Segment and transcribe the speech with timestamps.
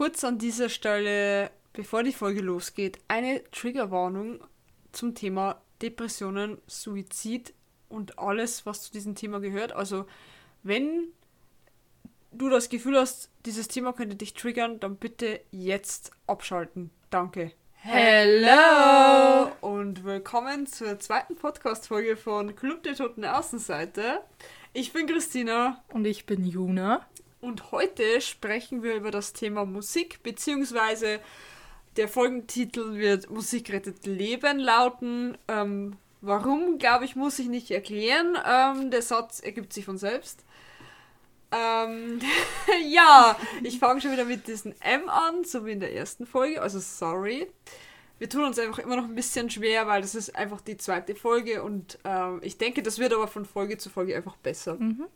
[0.00, 4.42] Kurz an dieser Stelle, bevor die Folge losgeht, eine Triggerwarnung
[4.92, 7.52] zum Thema Depressionen, Suizid
[7.90, 9.72] und alles, was zu diesem Thema gehört.
[9.72, 10.06] Also,
[10.62, 11.08] wenn
[12.32, 16.88] du das Gefühl hast, dieses Thema könnte dich triggern, dann bitte jetzt abschalten.
[17.10, 17.52] Danke.
[17.74, 24.22] Hello und willkommen zur zweiten Podcast-Folge von Club der Toten Außenseite.
[24.72, 25.84] Ich bin Christina.
[25.92, 27.06] Und ich bin Juna.
[27.40, 31.20] Und heute sprechen wir über das Thema Musik, beziehungsweise
[31.96, 35.38] der Folgentitel wird Musik rettet Leben lauten.
[35.48, 38.36] Ähm, warum, glaube ich, muss ich nicht erklären.
[38.46, 40.44] Ähm, der Satz ergibt sich von selbst.
[41.50, 42.20] Ähm,
[42.88, 46.62] ja, ich fange schon wieder mit diesem M an, so wie in der ersten Folge.
[46.62, 47.48] Also sorry.
[48.18, 51.14] Wir tun uns einfach immer noch ein bisschen schwer, weil das ist einfach die zweite
[51.14, 54.74] Folge und ähm, ich denke, das wird aber von Folge zu Folge einfach besser.
[54.74, 55.06] Mhm.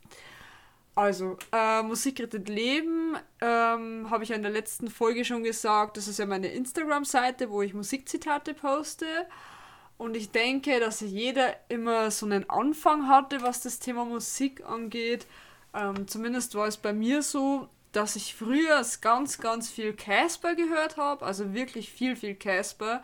[0.96, 5.96] Also, äh, Musik rettet Leben, ähm, habe ich ja in der letzten Folge schon gesagt.
[5.96, 9.06] Das ist ja meine Instagram-Seite, wo ich Musikzitate poste.
[9.98, 15.26] Und ich denke, dass jeder immer so einen Anfang hatte, was das Thema Musik angeht.
[15.72, 20.96] Ähm, zumindest war es bei mir so, dass ich früher ganz, ganz viel Casper gehört
[20.96, 21.24] habe.
[21.24, 23.02] Also wirklich viel, viel Casper.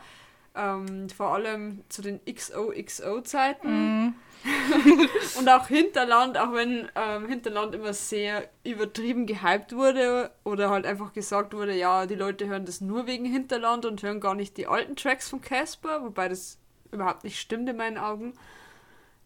[0.54, 4.06] Ähm, vor allem zu den XOXO-Zeiten.
[4.06, 4.14] Mm.
[5.38, 11.12] und auch Hinterland, auch wenn ähm, Hinterland immer sehr übertrieben gehypt wurde oder halt einfach
[11.12, 14.66] gesagt wurde, ja, die Leute hören das nur wegen Hinterland und hören gar nicht die
[14.66, 16.58] alten Tracks von Casper, wobei das
[16.90, 18.32] überhaupt nicht stimmt in meinen Augen.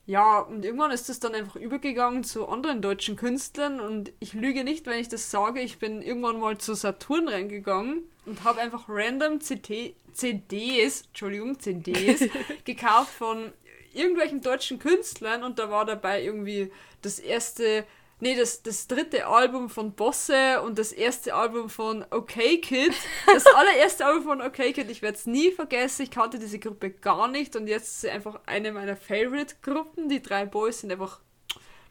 [0.07, 4.63] Ja, und irgendwann ist das dann einfach übergegangen zu anderen deutschen Künstlern und ich lüge
[4.63, 5.61] nicht, wenn ich das sage.
[5.61, 12.29] Ich bin irgendwann mal zu Saturn reingegangen und habe einfach random CD, CDs, Entschuldigung, CDs
[12.65, 13.51] gekauft von
[13.95, 17.87] irgendwelchen deutschen Künstlern und da war dabei irgendwie das erste,
[18.25, 22.95] nee, das, das dritte Album von Bosse und das erste Album von OK Kid.
[23.27, 26.91] Das allererste Album von OK Kid, ich werde es nie vergessen, ich kannte diese Gruppe
[26.91, 30.09] gar nicht und jetzt ist sie einfach eine meiner Favorite-Gruppen.
[30.09, 31.21] Die drei Boys sind einfach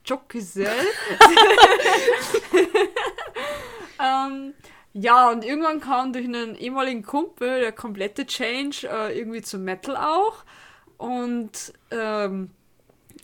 [0.05, 0.69] Jockgesell.
[4.03, 4.55] ähm,
[4.93, 9.95] ja, und irgendwann kam durch einen ehemaligen Kumpel der komplette Change äh, irgendwie zu Metal
[9.95, 10.43] auch
[10.97, 12.49] und ähm,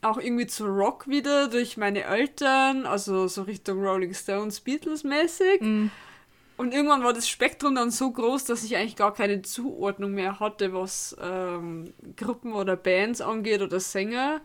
[0.04, 5.62] auch irgendwie zu Rock wieder durch meine Eltern, also so Richtung Rolling Stones, Beatles mäßig.
[5.62, 5.88] Mm.
[6.58, 10.42] Und irgendwann war das Spektrum dann so groß, dass ich eigentlich gar keine Zuordnung mehr
[10.42, 14.42] hatte, was ähm, Gruppen oder Bands angeht oder Sänger.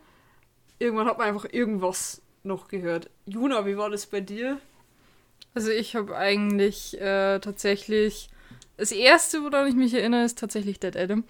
[0.79, 3.11] Irgendwann hat man einfach irgendwas noch gehört.
[3.27, 4.61] Juna, wie war das bei dir?
[5.55, 8.29] Also ich habe eigentlich äh, tatsächlich
[8.77, 11.25] das erste, woran ich mich erinnere, ist tatsächlich Dead Adam.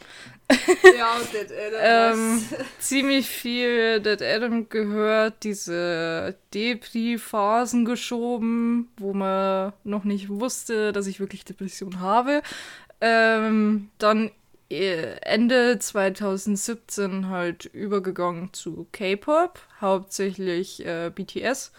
[0.96, 2.40] Ja, Dead Adam.
[2.42, 2.42] ähm,
[2.78, 11.20] ziemlich viel Dead Adam gehört, diese Depri-Phasen geschoben, wo man noch nicht wusste, dass ich
[11.20, 12.42] wirklich Depression habe.
[13.00, 14.30] Ähm, dann
[14.70, 21.72] äh, Ende 2017 halt übergegangen zu K-Pop, hauptsächlich äh, BTS,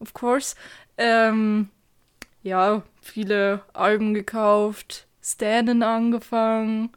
[0.00, 0.56] of course.
[0.98, 1.70] Ähm,
[2.44, 6.90] ja, viele Alben gekauft, Stannen angefangen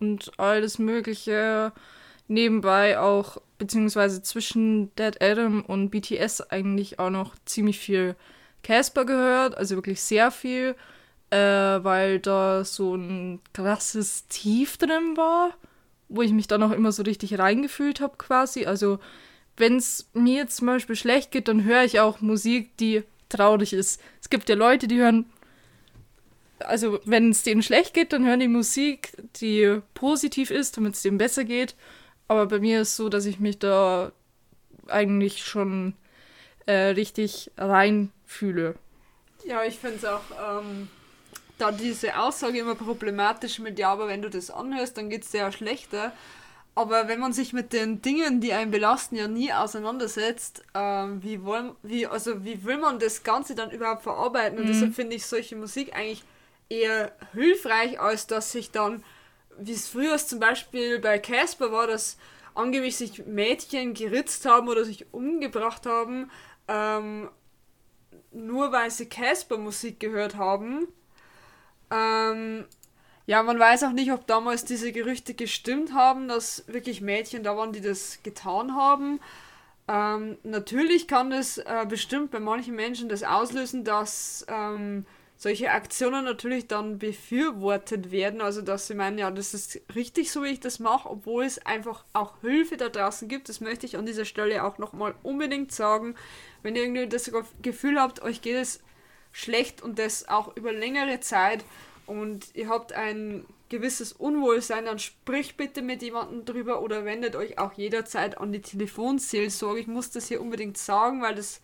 [0.00, 1.72] und alles Mögliche.
[2.26, 8.16] Nebenbei auch, beziehungsweise zwischen Dead Adam und BTS eigentlich auch noch ziemlich viel
[8.62, 10.74] Casper gehört, also wirklich sehr viel,
[11.28, 15.50] äh, weil da so ein krasses Tief drin war,
[16.08, 18.64] wo ich mich dann auch immer so richtig reingefühlt habe quasi.
[18.64, 19.00] Also
[19.58, 24.00] wenn es mir zum Beispiel schlecht geht, dann höre ich auch Musik, die traurig ist.
[24.20, 25.26] Es gibt ja Leute, die hören,
[26.60, 31.02] also wenn es denen schlecht geht, dann hören die Musik, die positiv ist, damit es
[31.02, 31.74] denen besser geht.
[32.28, 34.12] Aber bei mir ist es so, dass ich mich da
[34.88, 35.94] eigentlich schon
[36.66, 38.76] äh, richtig reinfühle.
[39.44, 40.88] Ja, ich finde es auch, ähm,
[41.58, 45.30] da diese Aussage immer problematisch mit, ja, aber wenn du das anhörst, dann geht es
[45.30, 46.12] dir ja schlechter.
[46.76, 51.44] Aber wenn man sich mit den Dingen, die einen belasten, ja nie auseinandersetzt, ähm, wie,
[51.44, 54.58] wollen, wie, also wie will man das Ganze dann überhaupt verarbeiten?
[54.58, 54.68] Und mhm.
[54.68, 56.24] deshalb finde ich solche Musik eigentlich
[56.68, 59.04] eher hilfreich, als dass sich dann,
[59.58, 62.16] wie es früher zum Beispiel bei Casper war, dass
[62.54, 66.30] angeblich sich Mädchen geritzt haben oder sich umgebracht haben,
[66.66, 67.28] ähm,
[68.32, 70.88] nur weil sie Casper-Musik gehört haben.
[71.90, 72.64] Ähm,
[73.26, 77.56] ja, man weiß auch nicht, ob damals diese Gerüchte gestimmt haben, dass wirklich Mädchen da
[77.56, 79.20] waren, die das getan haben.
[79.88, 85.06] Ähm, natürlich kann es äh, bestimmt bei manchen Menschen das auslösen, dass ähm,
[85.36, 88.40] solche Aktionen natürlich dann befürwortet werden.
[88.40, 91.64] Also, dass sie meinen, ja, das ist richtig so, wie ich das mache, obwohl es
[91.64, 93.48] einfach auch Hilfe da draußen gibt.
[93.48, 96.14] Das möchte ich an dieser Stelle auch nochmal unbedingt sagen.
[96.62, 97.30] Wenn ihr irgendwie das
[97.62, 98.80] Gefühl habt, euch geht es
[99.32, 101.64] schlecht und das auch über längere Zeit
[102.06, 107.58] und ihr habt ein gewisses Unwohlsein, dann spricht bitte mit jemandem drüber oder wendet euch
[107.58, 109.80] auch jederzeit an die Telefonseelsorge.
[109.80, 111.60] Ich muss das hier unbedingt sagen, weil das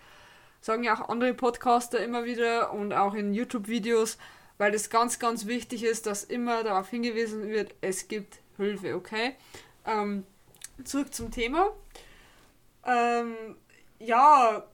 [0.61, 4.19] sagen ja auch andere Podcaster immer wieder und auch in YouTube-Videos,
[4.59, 9.37] weil das ganz, ganz wichtig ist, dass immer darauf hingewiesen wird, es gibt Hilfe, okay?
[9.87, 10.25] Ähm,
[10.85, 11.71] zurück zum Thema.
[12.85, 13.57] Ähm,
[13.99, 14.65] ja,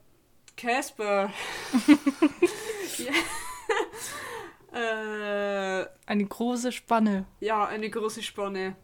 [0.55, 1.31] Casper.
[2.97, 3.13] ja.
[4.77, 7.25] Äh, eine große Spanne.
[7.39, 8.75] Ja, eine große Spanne.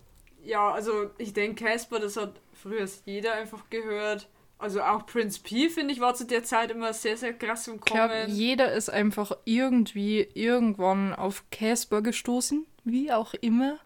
[0.43, 4.27] Ja, also ich denke, Casper, das hat früher jeder einfach gehört.
[4.57, 7.79] Also auch Prince P, finde ich, war zu der Zeit immer sehr, sehr krass im
[7.79, 7.85] Kommen.
[7.85, 13.77] Ich glaube, jeder ist einfach irgendwie irgendwann auf Casper gestoßen, wie auch immer.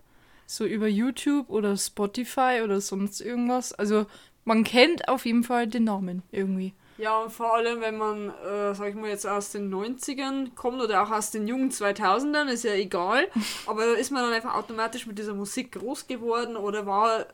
[0.45, 3.73] So über YouTube oder Spotify oder sonst irgendwas.
[3.73, 4.05] Also
[4.45, 6.73] man kennt auf jeden Fall den Namen irgendwie.
[6.97, 10.81] Ja, und vor allem, wenn man, äh, sag ich mal, jetzt aus den 90ern kommt
[10.81, 13.27] oder auch aus den jungen 2000ern, ist ja egal.
[13.67, 17.27] Aber da ist man dann einfach automatisch mit dieser Musik groß geworden oder war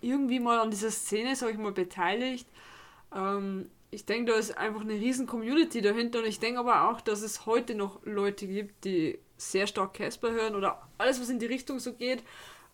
[0.00, 2.48] irgendwie mal an dieser Szene, sag ich mal, beteiligt.
[3.14, 7.00] Ähm, ich denke, da ist einfach eine riesen Community dahinter und ich denke aber auch,
[7.00, 11.38] dass es heute noch Leute gibt, die sehr stark Casper hören oder alles, was in
[11.38, 12.24] die Richtung so geht.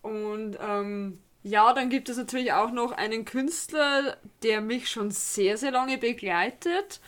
[0.01, 5.57] Und ähm, ja, dann gibt es natürlich auch noch einen Künstler, der mich schon sehr,
[5.57, 7.01] sehr lange begleitet,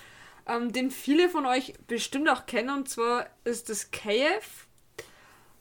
[0.47, 4.67] ähm, den viele von euch bestimmt auch kennen, und zwar ist das KF.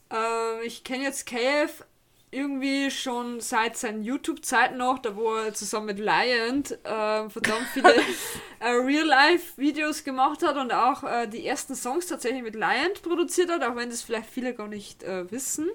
[0.09, 1.83] Ähm, ich kenne jetzt KF
[2.31, 7.93] irgendwie schon seit seinen YouTube-Zeiten noch, da wo er zusammen mit Lion äh, verdammt viele
[8.59, 13.63] äh, Real-Life-Videos gemacht hat und auch äh, die ersten Songs tatsächlich mit Lion produziert hat,
[13.63, 15.69] auch wenn das vielleicht viele gar nicht äh, wissen.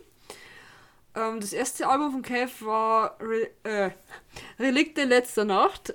[1.16, 3.90] Ähm, das erste Album von Cave war Re äh,
[4.60, 5.94] Relikte letzter Nacht.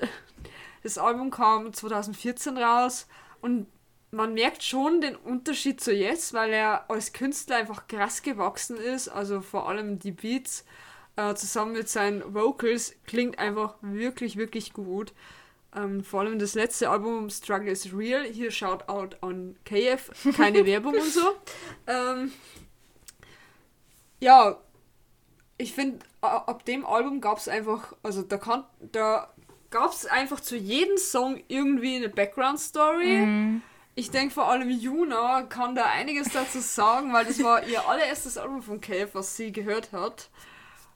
[0.83, 3.07] Das Album kam 2014 raus
[3.39, 3.68] und
[4.09, 9.07] man merkt schon den Unterschied zu jetzt, weil er als Künstler einfach krass gewachsen ist.
[9.07, 10.65] Also vor allem die Beats
[11.15, 15.13] äh, zusammen mit seinen Vocals klingt einfach wirklich, wirklich gut.
[15.74, 18.24] Ähm, vor allem das letzte Album Struggle is Real.
[18.24, 20.12] Hier schaut out on KF.
[20.35, 21.35] Keine Werbung und so.
[21.88, 22.33] Ähm,
[24.19, 24.57] ja,
[25.61, 29.29] ich finde, ab dem Album gab es einfach, also da kann, da
[29.69, 33.17] gab es einfach zu jedem Song irgendwie eine Background-Story.
[33.25, 33.61] Mhm.
[33.95, 38.37] Ich denke vor allem Juna kann da einiges dazu sagen, weil das war ihr allererstes
[38.37, 40.29] Album von Cave, was sie gehört hat.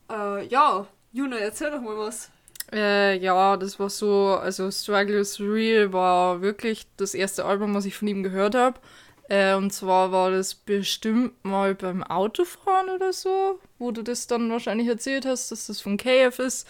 [0.10, 2.32] Äh, ja, Juna, erzähl doch mal was.
[2.72, 7.86] Äh, ja, das war so, also Struggle is Real war wirklich das erste Album, was
[7.86, 8.80] ich von ihm gehört habe.
[9.28, 14.52] Äh, und zwar war das bestimmt mal beim Autofahren oder so, wo du das dann
[14.52, 16.68] wahrscheinlich erzählt hast, dass das von KF ist.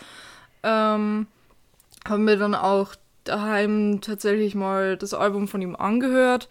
[0.64, 1.28] Ähm,
[2.08, 6.48] haben wir dann auch daheim tatsächlich mal das Album von ihm angehört,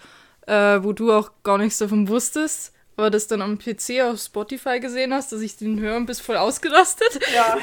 [0.47, 4.81] äh, wo du auch gar nichts davon wusstest, aber das dann am PC auf Spotify
[4.81, 7.21] gesehen hast, dass ich den höre und bist voll ausgerastet.
[7.35, 7.57] Ja.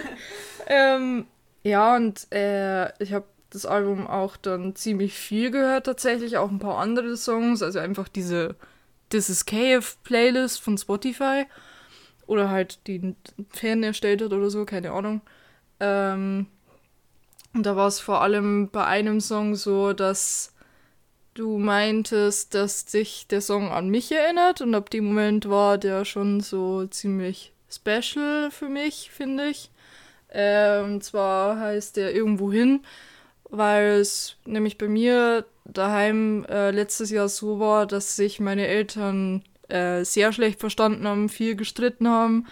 [0.66, 1.26] ähm,
[1.62, 6.60] ja, und äh, ich habe das Album auch dann ziemlich viel gehört tatsächlich, auch ein
[6.60, 8.54] paar andere Songs, also einfach diese
[9.10, 11.46] This is KF Playlist von Spotify
[12.26, 13.16] oder halt die
[13.50, 15.20] Fan erstellt hat oder so, keine Ahnung.
[15.80, 16.46] Ähm,
[17.52, 20.54] und da war es vor allem bei einem Song so, dass
[21.34, 26.04] du meintest, dass dich der Song an mich erinnert und ab dem Moment war der
[26.04, 29.70] schon so ziemlich special für mich, finde ich.
[30.28, 32.84] Äh, und zwar heißt der irgendwo hin
[33.50, 39.42] weil es nämlich bei mir daheim äh, letztes Jahr so war, dass sich meine Eltern
[39.68, 42.46] äh, sehr schlecht verstanden haben, viel gestritten haben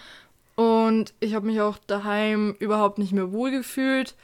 [0.55, 4.15] und ich habe mich auch daheim überhaupt nicht mehr wohl gefühlt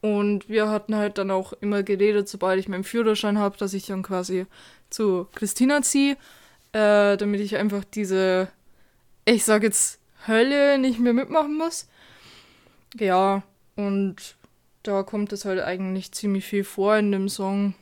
[0.00, 3.86] und wir hatten halt dann auch immer geredet, sobald ich meinen Führerschein habe, dass ich
[3.86, 4.46] dann quasi
[4.88, 6.16] zu Christina ziehe,
[6.72, 8.48] äh, damit ich einfach diese,
[9.24, 11.88] ich sag jetzt Hölle nicht mehr mitmachen muss.
[12.98, 13.42] Ja,
[13.76, 14.36] und
[14.82, 17.74] da kommt es halt eigentlich ziemlich viel vor in dem Song.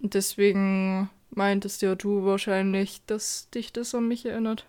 [0.00, 4.66] Und deswegen meintest ja du wahrscheinlich, dass dich das an mich erinnert.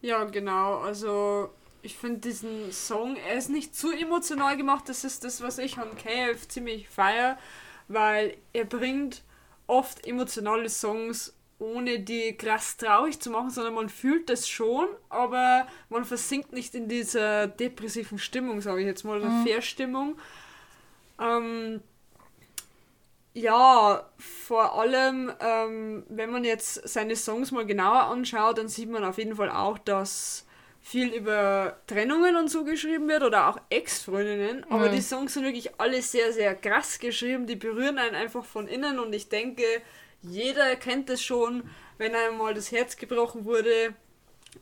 [0.00, 0.78] Ja, genau.
[0.78, 1.50] Also
[1.82, 4.88] ich finde diesen Song, er ist nicht zu emotional gemacht.
[4.88, 7.38] Das ist das, was ich an KF ziemlich feier,
[7.88, 9.22] weil er bringt
[9.66, 15.68] oft emotionale Songs ohne die krass traurig zu machen, sondern man fühlt das schon, aber
[15.88, 19.46] man versinkt nicht in dieser depressiven Stimmung, sage ich jetzt mal, oder mhm.
[19.46, 20.18] Verstimmung.
[21.22, 21.80] Ähm,
[23.34, 29.04] ja, vor allem, ähm, wenn man jetzt seine Songs mal genauer anschaut, dann sieht man
[29.04, 30.44] auf jeden Fall auch, dass
[30.82, 34.66] viel über Trennungen und so geschrieben wird oder auch Ex-Freundinnen.
[34.68, 37.46] Aber die Songs sind wirklich alle sehr, sehr krass geschrieben.
[37.46, 39.62] Die berühren einen einfach von innen und ich denke,
[40.22, 41.62] jeder kennt es schon,
[41.98, 43.94] wenn einmal das Herz gebrochen wurde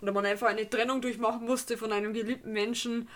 [0.03, 3.09] oder man einfach eine Trennung durchmachen musste von einem geliebten Menschen.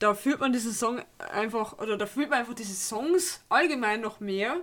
[0.00, 4.18] Da fühlt man diesen Song einfach, oder da fühlt man einfach diese Songs allgemein noch
[4.18, 4.56] mehr.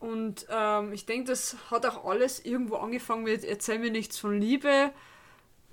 [0.00, 4.38] Und ähm, ich denke, das hat auch alles irgendwo angefangen mit Erzähl mir nichts von
[4.38, 4.90] Liebe.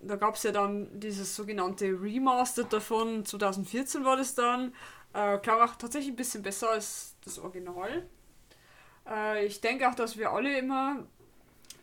[0.01, 4.73] Da gab es ja dann dieses sogenannte Remastered davon, 2014 war das dann.
[5.13, 8.05] Äh, glaube auch tatsächlich ein bisschen besser als das Original.
[9.09, 11.03] Äh, ich denke auch, dass wir alle immer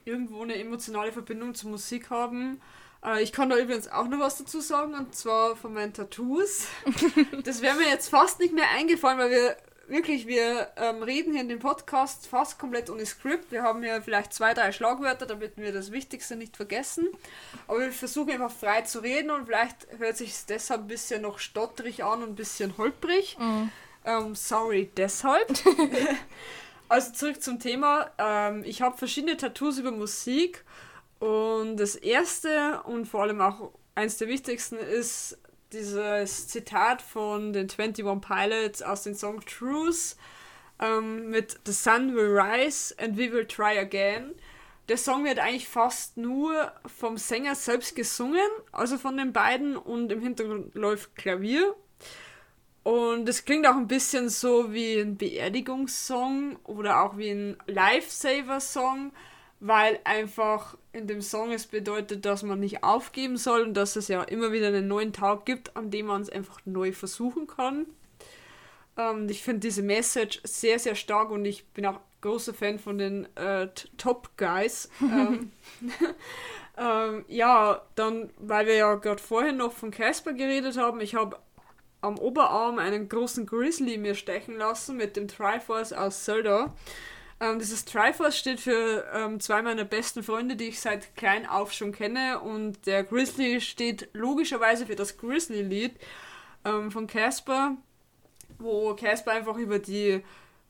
[0.05, 2.61] irgendwo eine emotionale Verbindung zur Musik haben.
[3.05, 6.67] Äh, ich kann da übrigens auch noch was dazu sagen, und zwar von meinen Tattoos.
[7.45, 9.57] das wäre mir jetzt fast nicht mehr eingefallen, weil wir
[9.89, 13.53] wirklich, wir ähm, reden hier in dem Podcast fast komplett ohne Skript.
[13.53, 17.09] Wir haben ja vielleicht zwei, drei Schlagwörter, damit wir das Wichtigste nicht vergessen.
[17.67, 21.23] Aber wir versuchen einfach frei zu reden und vielleicht hört sich es deshalb ein bisschen
[21.23, 23.37] noch stotterig an und ein bisschen holprig.
[23.39, 23.71] Mhm.
[24.05, 25.53] Ähm, sorry, deshalb.
[26.89, 28.11] also zurück zum Thema.
[28.19, 30.65] Ähm, ich habe verschiedene Tattoos über Musik
[31.23, 35.39] und das erste und vor allem auch eins der wichtigsten ist
[35.73, 40.17] dieses Zitat von den 21 Pilots aus dem Song Truth
[40.81, 44.35] ähm, mit The Sun Will Rise and We Will Try Again.
[44.89, 50.11] Der Song wird eigentlich fast nur vom Sänger selbst gesungen, also von den beiden, und
[50.11, 51.77] im Hintergrund läuft Klavier.
[52.83, 59.13] Und es klingt auch ein bisschen so wie ein Beerdigungssong oder auch wie ein Lifesaver-Song
[59.65, 64.09] weil einfach in dem Song es bedeutet, dass man nicht aufgeben soll und dass es
[64.09, 67.87] ja immer wieder einen neuen Tag gibt, an dem man es einfach neu versuchen kann.
[68.97, 72.99] Ähm, ich finde diese Message sehr, sehr stark und ich bin auch großer Fan von
[72.99, 74.91] den äh, Top Guys.
[75.01, 75.53] ähm,
[76.77, 81.39] ähm, ja, dann, weil wir ja gerade vorhin noch von Casper geredet haben, ich habe
[82.01, 86.75] am Oberarm einen großen Grizzly mir stechen lassen mit dem Triforce aus Zelda.
[87.43, 91.73] Ähm, dieses Triforce steht für ähm, zwei meiner besten Freunde, die ich seit klein auf
[91.73, 92.39] schon kenne.
[92.39, 95.97] Und der Grizzly steht logischerweise für das Grizzly-Lied
[96.65, 97.77] ähm, von Casper,
[98.59, 100.23] wo Casper einfach über die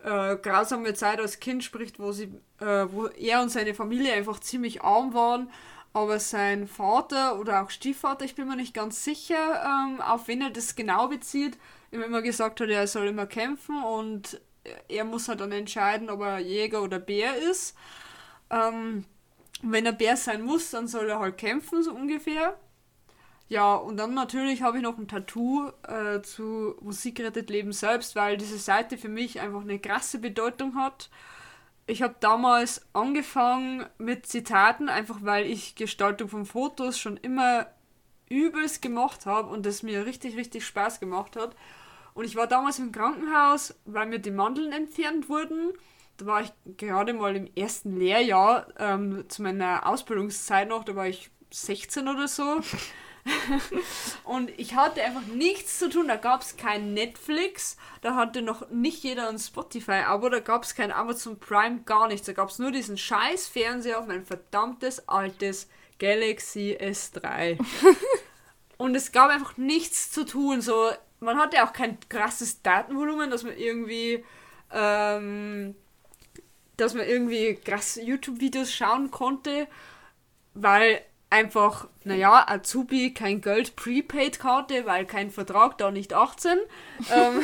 [0.02, 4.40] äh, grausame Zeit als Kind spricht, wo, sie, äh, wo er und seine Familie einfach
[4.40, 5.50] ziemlich arm waren.
[5.92, 10.40] Aber sein Vater oder auch Stiefvater, ich bin mir nicht ganz sicher, ähm, auf wen
[10.40, 11.58] er das genau bezieht,
[11.90, 14.40] immer gesagt hat, er soll immer kämpfen und
[14.88, 17.76] er muss halt dann entscheiden, ob er Jäger oder Bär ist.
[18.50, 19.04] Ähm,
[19.62, 22.58] wenn er Bär sein muss, dann soll er halt kämpfen, so ungefähr.
[23.48, 28.16] Ja, und dann natürlich habe ich noch ein Tattoo äh, zu Musik rettet Leben selbst,
[28.16, 31.10] weil diese Seite für mich einfach eine krasse Bedeutung hat.
[31.86, 37.66] Ich habe damals angefangen mit Zitaten, einfach weil ich Gestaltung von Fotos schon immer
[38.30, 41.54] übelst gemacht habe und es mir richtig, richtig Spaß gemacht hat.
[42.14, 45.72] Und ich war damals im Krankenhaus, weil mir die Mandeln entfernt wurden.
[46.18, 51.08] Da war ich gerade mal im ersten Lehrjahr, ähm, zu meiner Ausbildungszeit noch, da war
[51.08, 52.60] ich 16 oder so.
[54.24, 56.08] und ich hatte einfach nichts zu tun.
[56.08, 60.74] Da gab es kein Netflix, da hatte noch nicht jeder ein Spotify-Abo, da gab es
[60.74, 62.26] kein Amazon Prime, gar nichts.
[62.26, 67.58] Da gab es nur diesen scheiß Fernseher auf mein verdammtes altes Galaxy S3.
[68.76, 70.60] und es gab einfach nichts zu tun.
[70.60, 70.90] So,
[71.22, 74.24] man hatte auch kein krasses Datenvolumen, dass man irgendwie,
[74.72, 75.74] ähm,
[76.76, 79.68] dass man irgendwie krass YouTube-Videos schauen konnte,
[80.54, 81.00] weil
[81.30, 86.58] einfach, naja, Azubi kein Geld Prepaid-Karte, weil kein Vertrag, da nicht 18.
[87.14, 87.40] ähm,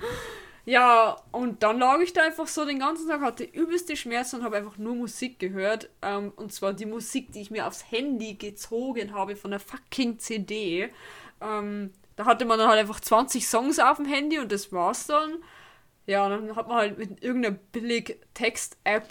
[0.64, 4.44] ja, und dann lag ich da einfach so den ganzen Tag, hatte übelste Schmerzen und
[4.44, 5.90] habe einfach nur Musik gehört.
[6.02, 10.20] Ähm, und zwar die Musik, die ich mir aufs Handy gezogen habe von der fucking
[10.20, 10.90] CD.
[11.40, 15.06] Ähm, da hatte man dann halt einfach 20 Songs auf dem Handy und das war's
[15.06, 15.36] dann.
[16.04, 19.06] Ja, und dann hat man halt mit irgendeiner billig Text-App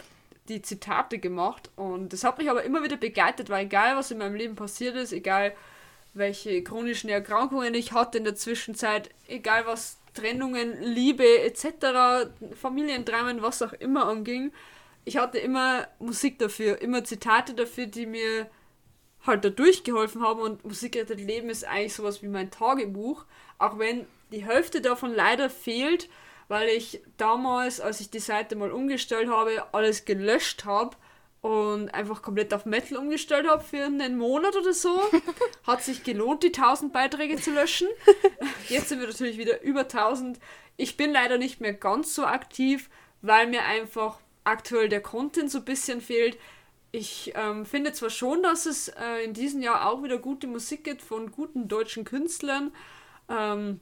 [0.49, 4.17] die Zitate gemacht und das hat mich aber immer wieder begleitet, weil egal was in
[4.17, 5.55] meinem Leben passiert ist, egal
[6.13, 13.61] welche chronischen Erkrankungen ich hatte in der Zwischenzeit, egal was Trennungen, Liebe etc., Familiendramen, was
[13.61, 14.51] auch immer anging,
[15.05, 18.47] ich hatte immer Musik dafür, immer Zitate dafür, die mir
[19.27, 23.25] halt da durchgeholfen haben und Musik rettet Leben ist eigentlich sowas wie mein Tagebuch,
[23.57, 26.09] auch wenn die Hälfte davon leider fehlt,
[26.47, 30.95] weil ich damals, als ich die Seite mal umgestellt habe, alles gelöscht habe
[31.41, 34.99] und einfach komplett auf Metal umgestellt habe für einen Monat oder so.
[35.63, 37.87] Hat sich gelohnt, die 1000 Beiträge zu löschen.
[38.69, 40.39] Jetzt sind wir natürlich wieder über 1000.
[40.77, 42.89] Ich bin leider nicht mehr ganz so aktiv,
[43.21, 46.37] weil mir einfach aktuell der Content so ein bisschen fehlt
[46.91, 50.83] ich ähm, finde zwar schon, dass es äh, in diesem Jahr auch wieder gute Musik
[50.83, 52.71] gibt von guten deutschen Künstlern,
[53.29, 53.79] ähm,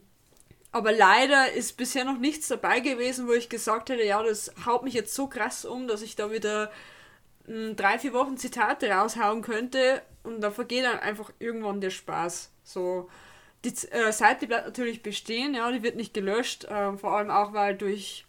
[0.72, 4.82] Aber leider ist bisher noch nichts dabei gewesen, wo ich gesagt hätte, ja, das haut
[4.84, 6.70] mich jetzt so krass um, dass ich da wieder
[7.76, 12.50] drei, vier Wochen Zitate raushauen könnte und da vergeht dann einfach irgendwann der Spaß.
[12.64, 13.08] So,
[13.64, 17.52] die äh, Seite bleibt natürlich bestehen, ja, die wird nicht gelöscht, äh, vor allem auch,
[17.52, 18.26] weil durch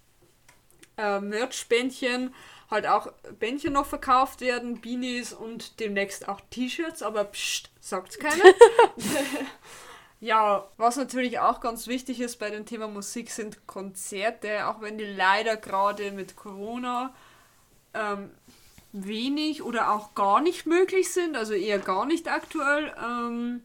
[0.97, 2.33] äh, Merch-Bändchen
[2.69, 8.43] halt auch Bändchen noch verkauft werden, Beanies und demnächst auch T-Shirts, aber pst, sagt's keiner.
[10.19, 14.97] ja, was natürlich auch ganz wichtig ist bei dem Thema Musik sind Konzerte, auch wenn
[14.97, 17.13] die leider gerade mit Corona
[17.93, 18.31] ähm,
[18.91, 22.93] wenig oder auch gar nicht möglich sind, also eher gar nicht aktuell.
[23.01, 23.63] Ähm,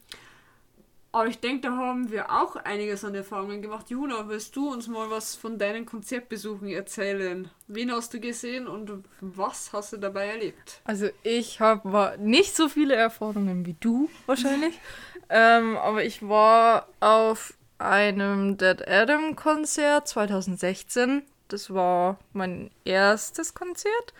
[1.12, 3.90] aber ich denke, da haben wir auch einiges an Erfahrungen gemacht.
[3.90, 7.50] Juna, willst du uns mal was von deinen Konzertbesuchen erzählen?
[7.68, 10.80] Wen hast du gesehen und was hast du dabei erlebt?
[10.84, 14.78] Also ich habe nicht so viele Erfahrungen wie du wahrscheinlich,
[15.28, 21.22] ähm, aber ich war auf einem Dead Adam Konzert 2016.
[21.48, 24.14] Das war mein erstes Konzert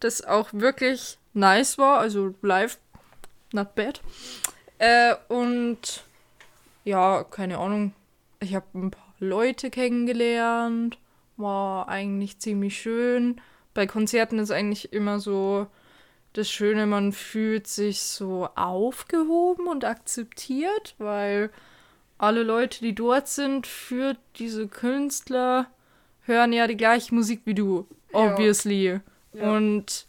[0.00, 2.78] das auch wirklich nice war, also live,
[3.52, 4.00] not bad.
[4.78, 6.04] Äh, und
[6.88, 7.92] ja, keine Ahnung,
[8.40, 10.98] ich habe ein paar Leute kennengelernt,
[11.36, 13.40] war eigentlich ziemlich schön.
[13.74, 15.66] Bei Konzerten ist eigentlich immer so
[16.32, 21.50] das Schöne, man fühlt sich so aufgehoben und akzeptiert, weil
[22.16, 25.66] alle Leute, die dort sind, für diese Künstler
[26.22, 29.00] hören ja die gleiche Musik wie du, obviously.
[29.34, 29.52] Ja.
[29.52, 30.06] Und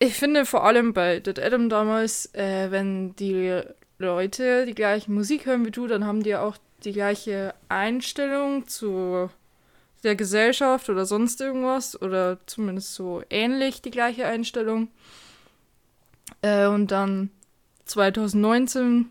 [0.00, 3.62] ich finde vor allem bei Dead Adam damals, äh, wenn die
[3.98, 9.30] Leute die gleiche Musik hören wie du, dann haben die auch die gleiche Einstellung zu
[10.04, 14.88] der Gesellschaft oder sonst irgendwas oder zumindest so ähnlich die gleiche Einstellung.
[16.42, 17.30] Äh, und dann
[17.86, 19.10] 2019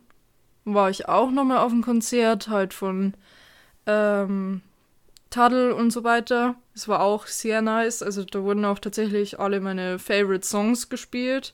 [0.63, 3.13] war ich auch nochmal auf einem Konzert halt von
[3.85, 4.61] ähm,
[5.29, 6.55] Tuddle und so weiter.
[6.73, 8.01] Es war auch sehr nice.
[8.01, 11.53] Also da wurden auch tatsächlich alle meine Favorite Songs gespielt.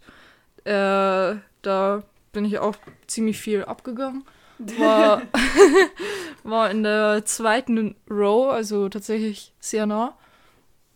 [0.66, 2.76] Äh, da bin ich auch
[3.08, 4.24] ziemlich viel abgegangen.
[4.78, 5.24] War,
[6.44, 10.16] war in der zweiten Row, also tatsächlich sehr nah.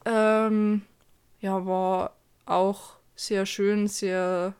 [0.05, 0.83] Ähm,
[1.39, 4.53] ja, war auch sehr schön, sehr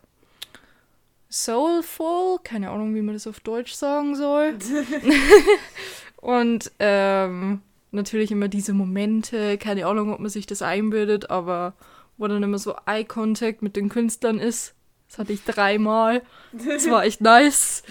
[1.30, 2.40] soulful.
[2.44, 4.58] Keine Ahnung, wie man das auf Deutsch sagen soll.
[6.18, 11.74] Und ähm, natürlich immer diese Momente, keine Ahnung, ob man sich das einbildet, aber
[12.18, 14.75] wo dann immer so Eye Contact mit den Künstlern ist.
[15.16, 16.24] Das hatte ich dreimal.
[16.52, 17.84] Das war echt nice.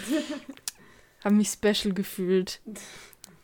[1.24, 2.60] Habe mich special gefühlt.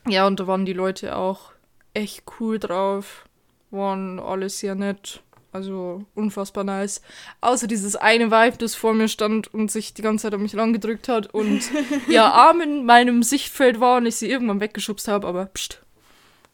[0.06, 1.52] Ja, und da waren die Leute auch
[1.94, 3.24] echt cool drauf.
[3.70, 5.22] Waren alle sehr nett.
[5.50, 7.00] Also unfassbar nice.
[7.40, 10.52] Außer dieses eine Vibe, das vor mir stand und sich die ganze Zeit an mich
[10.52, 11.62] gedrückt hat und
[12.08, 15.82] ihr Arm in meinem Sichtfeld war und ich sie irgendwann weggeschubst habe, aber pst,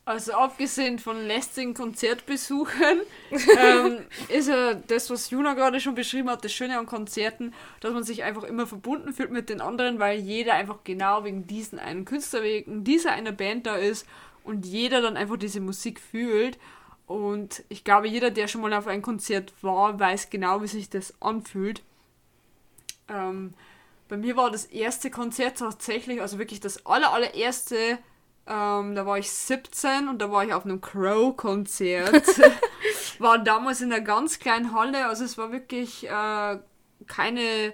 [0.07, 3.01] also abgesehen von lästigen Konzertbesuchen
[3.59, 7.92] ähm, ist ja das, was Juna gerade schon beschrieben hat, das Schöne an Konzerten, dass
[7.92, 11.81] man sich einfach immer verbunden fühlt mit den anderen, weil jeder einfach genau wegen diesen
[11.81, 14.07] einen Künstler, wegen dieser einer Band da ist
[14.45, 16.57] und jeder dann einfach diese Musik fühlt.
[17.09, 20.88] Und ich glaube, jeder, der schon mal auf ein Konzert war, weiß genau, wie sich
[20.88, 21.83] das anfühlt.
[23.09, 23.55] Ähm,
[24.09, 27.99] bei mir war das erste Konzert tatsächlich, also wirklich das aller, allererste
[28.49, 32.25] ähm, da war ich 17 und da war ich auf einem Crow-Konzert.
[33.19, 36.59] war damals in einer ganz kleinen Halle, also es war wirklich äh,
[37.07, 37.73] keine,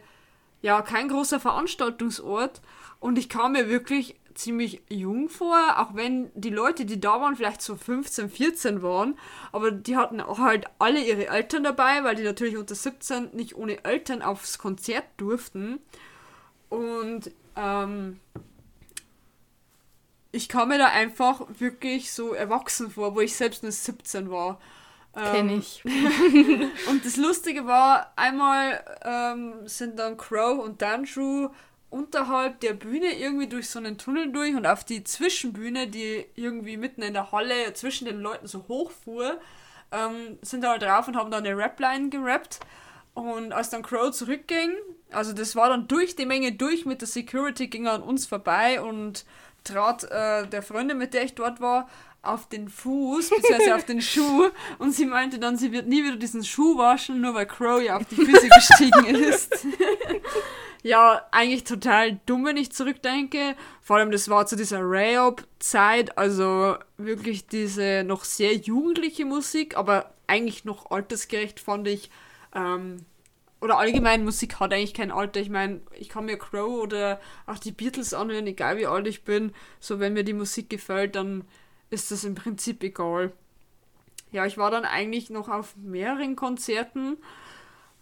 [0.62, 2.62] ja, kein großer Veranstaltungsort.
[3.00, 7.36] Und ich kam mir wirklich ziemlich jung vor, auch wenn die Leute, die da waren,
[7.36, 9.18] vielleicht so 15, 14 waren,
[9.50, 13.84] aber die hatten halt alle ihre Eltern dabei, weil die natürlich unter 17 nicht ohne
[13.84, 15.80] Eltern aufs Konzert durften.
[16.70, 18.20] Und ähm,
[20.32, 24.58] ich kam mir da einfach wirklich so erwachsen vor, wo ich selbst nur 17 war.
[25.14, 25.84] Kenn ähm, ich.
[26.88, 31.50] und das Lustige war, einmal ähm, sind dann Crow und Dandrew
[31.90, 36.78] unterhalb der Bühne irgendwie durch so einen Tunnel durch und auf die Zwischenbühne, die irgendwie
[36.78, 39.38] mitten in der Halle zwischen den Leuten so hoch fuhr,
[39.92, 42.60] ähm, sind da halt drauf und haben dann eine Rapline gerappt.
[43.12, 44.72] Und als dann Crow zurückging,
[45.10, 48.24] also das war dann durch die Menge durch mit der Security, ging er an uns
[48.24, 49.26] vorbei und
[49.64, 51.88] trat äh, der Freundin, mit der ich dort war,
[52.22, 54.48] auf den Fuß, beziehungsweise auf den Schuh
[54.78, 57.96] und sie meinte dann, sie wird nie wieder diesen Schuh waschen, nur weil Crow ja
[57.96, 59.66] auf die Füße gestiegen ist.
[60.82, 63.56] ja, eigentlich total dumm, wenn ich zurückdenke.
[63.80, 70.12] Vor allem, das war zu dieser Rayop-Zeit, also wirklich diese noch sehr jugendliche Musik, aber
[70.28, 72.10] eigentlich noch altersgerecht fand ich.
[72.54, 73.04] Ähm,
[73.62, 75.40] oder allgemein Musik hat eigentlich kein Alter.
[75.40, 79.22] Ich meine, ich kann mir Crow oder auch die Beatles anhören, egal wie alt ich
[79.22, 79.52] bin.
[79.78, 81.44] So, wenn mir die Musik gefällt, dann
[81.88, 83.32] ist das im Prinzip egal.
[84.32, 87.18] Ja, ich war dann eigentlich noch auf mehreren Konzerten.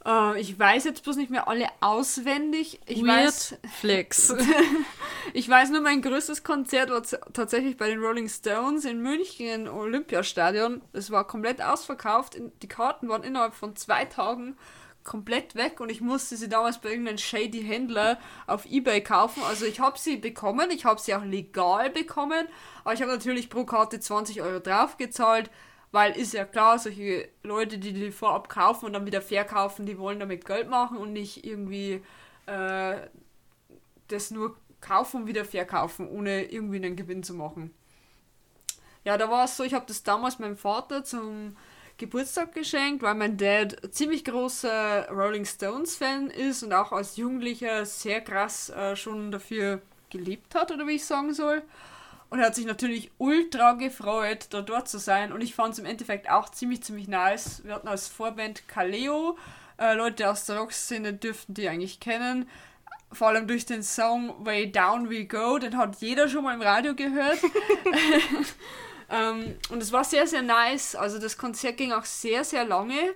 [0.06, 2.80] Äh, ich weiß jetzt bloß nicht mehr alle auswendig.
[2.86, 4.34] Ich Weird weiß, Flex.
[5.34, 7.02] ich weiß nur, mein größtes Konzert war
[7.34, 10.80] tatsächlich bei den Rolling Stones in München im Olympiastadion.
[10.94, 12.40] Es war komplett ausverkauft.
[12.62, 14.56] Die Karten waren innerhalb von zwei Tagen
[15.04, 19.42] komplett weg und ich musste sie damals bei irgendeinem shady Händler auf Ebay kaufen.
[19.48, 22.46] Also ich habe sie bekommen, ich habe sie auch legal bekommen,
[22.84, 25.50] aber ich habe natürlich pro Karte 20 Euro draufgezahlt.
[25.92, 29.98] Weil ist ja klar, solche Leute, die die vorab kaufen und dann wieder verkaufen, die
[29.98, 32.00] wollen damit Geld machen und nicht irgendwie
[32.46, 32.96] äh,
[34.06, 37.74] das nur kaufen und wieder verkaufen, ohne irgendwie einen Gewinn zu machen.
[39.04, 41.56] Ja, da war es so, ich habe das damals meinem Vater zum
[42.00, 47.84] Geburtstag geschenkt, weil mein Dad ziemlich großer Rolling Stones Fan ist und auch als Jugendlicher
[47.84, 51.62] sehr krass äh, schon dafür gelebt hat, oder wie ich sagen soll.
[52.30, 55.30] Und er hat sich natürlich ultra gefreut, da dort zu sein.
[55.30, 57.62] Und ich fand es im Endeffekt auch ziemlich, ziemlich nice.
[57.64, 59.36] Wir hatten als Vorband Kaleo.
[59.78, 62.48] Äh, Leute aus der Rockszene dürften die eigentlich kennen.
[63.12, 65.58] Vor allem durch den Song Way Down We Go.
[65.58, 67.38] Den hat jeder schon mal im Radio gehört.
[69.10, 70.94] ähm, und es war sehr, sehr nice.
[70.94, 73.14] Also das Konzert ging auch sehr, sehr lange.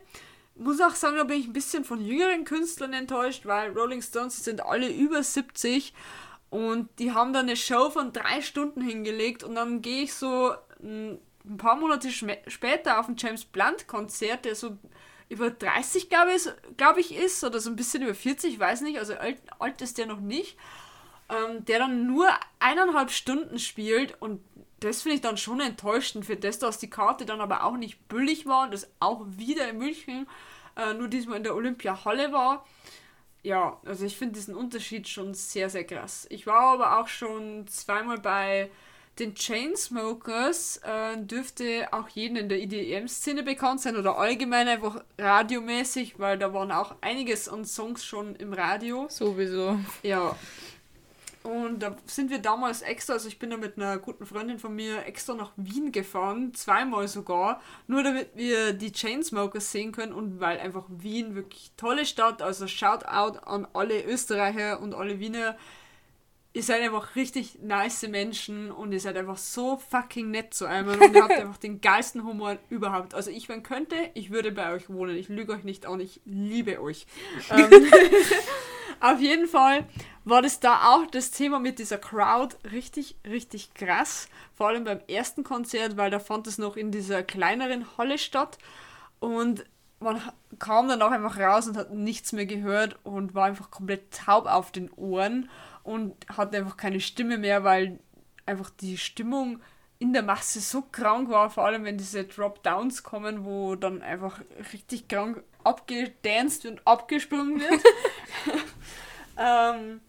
[0.56, 4.44] Muss auch sagen, da bin ich ein bisschen von jüngeren Künstlern enttäuscht, weil Rolling Stones
[4.44, 5.92] sind alle über 70
[6.50, 10.54] und die haben dann eine Show von drei Stunden hingelegt und dann gehe ich so
[10.80, 11.18] ein
[11.56, 14.78] paar Monate später auf ein James Blunt Konzert, der so
[15.28, 18.82] über 30, glaube ich, glaub ich, ist, oder so ein bisschen über 40, ich weiß
[18.82, 20.56] nicht, also alt, alt ist der noch nicht,
[21.28, 22.28] ähm, der dann nur
[22.60, 24.40] eineinhalb Stunden spielt und
[24.80, 28.08] das finde ich dann schon enttäuschend für das, dass die Karte dann aber auch nicht
[28.08, 30.26] billig war und das auch wieder in München,
[30.76, 32.64] äh, nur diesmal in der Olympiahalle war
[33.44, 36.26] ja, also ich finde diesen Unterschied schon sehr, sehr krass.
[36.30, 38.70] Ich war aber auch schon zweimal bei
[39.18, 46.18] den Chainsmokers, äh, dürfte auch jeden in der EDM-Szene bekannt sein oder allgemein einfach radiomäßig,
[46.18, 49.06] weil da waren auch einiges an Songs schon im Radio.
[49.10, 49.78] Sowieso.
[50.02, 50.34] Ja,
[51.44, 54.74] und da sind wir damals extra, also ich bin da mit einer guten Freundin von
[54.74, 60.40] mir extra nach Wien gefahren, zweimal sogar, nur damit wir die Chainsmokers sehen können und
[60.40, 65.56] weil einfach Wien wirklich tolle Stadt, also Shoutout an alle Österreicher und alle Wiener.
[66.56, 70.88] Ihr seid einfach richtig nice Menschen und ihr seid einfach so fucking nett zu einem
[70.88, 73.12] und ihr habt einfach den geilsten Humor überhaupt.
[73.12, 75.16] Also ich, wenn könnte, ich würde bei euch wohnen.
[75.16, 77.06] Ich lüge euch nicht an, ich liebe euch.
[77.50, 77.70] ähm,
[79.00, 79.88] auf jeden Fall
[80.24, 84.28] war das da auch das Thema mit dieser Crowd richtig, richtig krass.
[84.54, 88.58] Vor allem beim ersten Konzert, weil da fand es noch in dieser kleineren Halle statt.
[89.18, 89.64] Und
[90.04, 90.22] man
[90.58, 94.46] kam dann auch einfach raus und hat nichts mehr gehört und war einfach komplett taub
[94.46, 95.50] auf den Ohren
[95.82, 97.98] und hatte einfach keine Stimme mehr, weil
[98.46, 99.60] einfach die Stimmung
[99.98, 104.40] in der Masse so krank war, vor allem wenn diese Drop-Downs kommen, wo dann einfach
[104.72, 107.82] richtig krank abgedanced und abgesprungen wird.
[109.38, 110.00] ähm,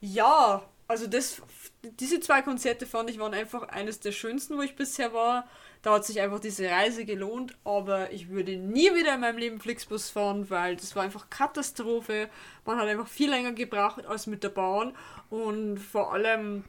[0.00, 1.40] ja, also das,
[1.82, 5.48] diese zwei Konzerte fand ich waren einfach eines der schönsten, wo ich bisher war.
[5.84, 9.60] Da hat sich einfach diese Reise gelohnt, aber ich würde nie wieder in meinem Leben
[9.60, 12.30] Flixbus fahren, weil das war einfach Katastrophe.
[12.64, 14.96] Man hat einfach viel länger gebraucht als mit der Bahn
[15.28, 16.64] und vor allem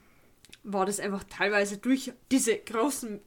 [0.63, 3.21] war das einfach teilweise durch diese großen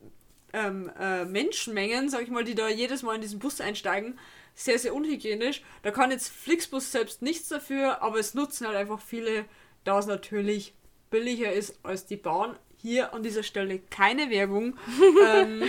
[0.53, 4.19] ähm, äh, Menschenmengen, sag ich mal, die da jedes Mal in diesen Bus einsteigen,
[4.55, 5.63] sehr, sehr unhygienisch.
[5.83, 9.47] Da kann jetzt Flixbus selbst nichts dafür, aber es nutzen halt einfach viele
[9.85, 10.75] da es natürlich
[11.09, 12.59] billiger ist als die Bahn.
[12.81, 14.79] Hier an dieser Stelle keine Werbung.
[15.27, 15.63] ähm,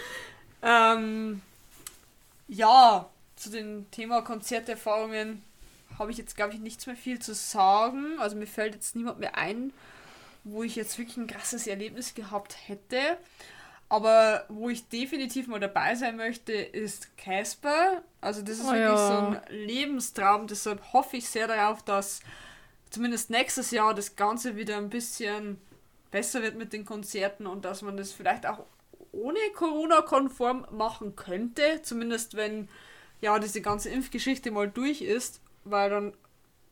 [0.62, 1.42] ähm,
[2.48, 5.42] ja, zu dem Thema Konzerterfahrungen
[5.98, 8.18] habe ich jetzt, glaube ich, nichts mehr viel zu sagen.
[8.18, 9.72] Also mir fällt jetzt niemand mehr ein,
[10.44, 13.18] wo ich jetzt wirklich ein krasses Erlebnis gehabt hätte.
[13.88, 18.02] Aber wo ich definitiv mal dabei sein möchte, ist Casper.
[18.20, 19.08] Also das ist oh wirklich ja.
[19.08, 20.46] so ein Lebenstraum.
[20.46, 22.20] Deshalb hoffe ich sehr darauf, dass
[22.90, 25.60] zumindest nächstes Jahr das Ganze wieder ein bisschen
[26.14, 28.60] besser wird mit den Konzerten und dass man das vielleicht auch
[29.10, 31.80] ohne Corona-konform machen könnte.
[31.82, 32.68] Zumindest wenn
[33.20, 36.12] ja diese ganze Impfgeschichte mal durch ist, weil dann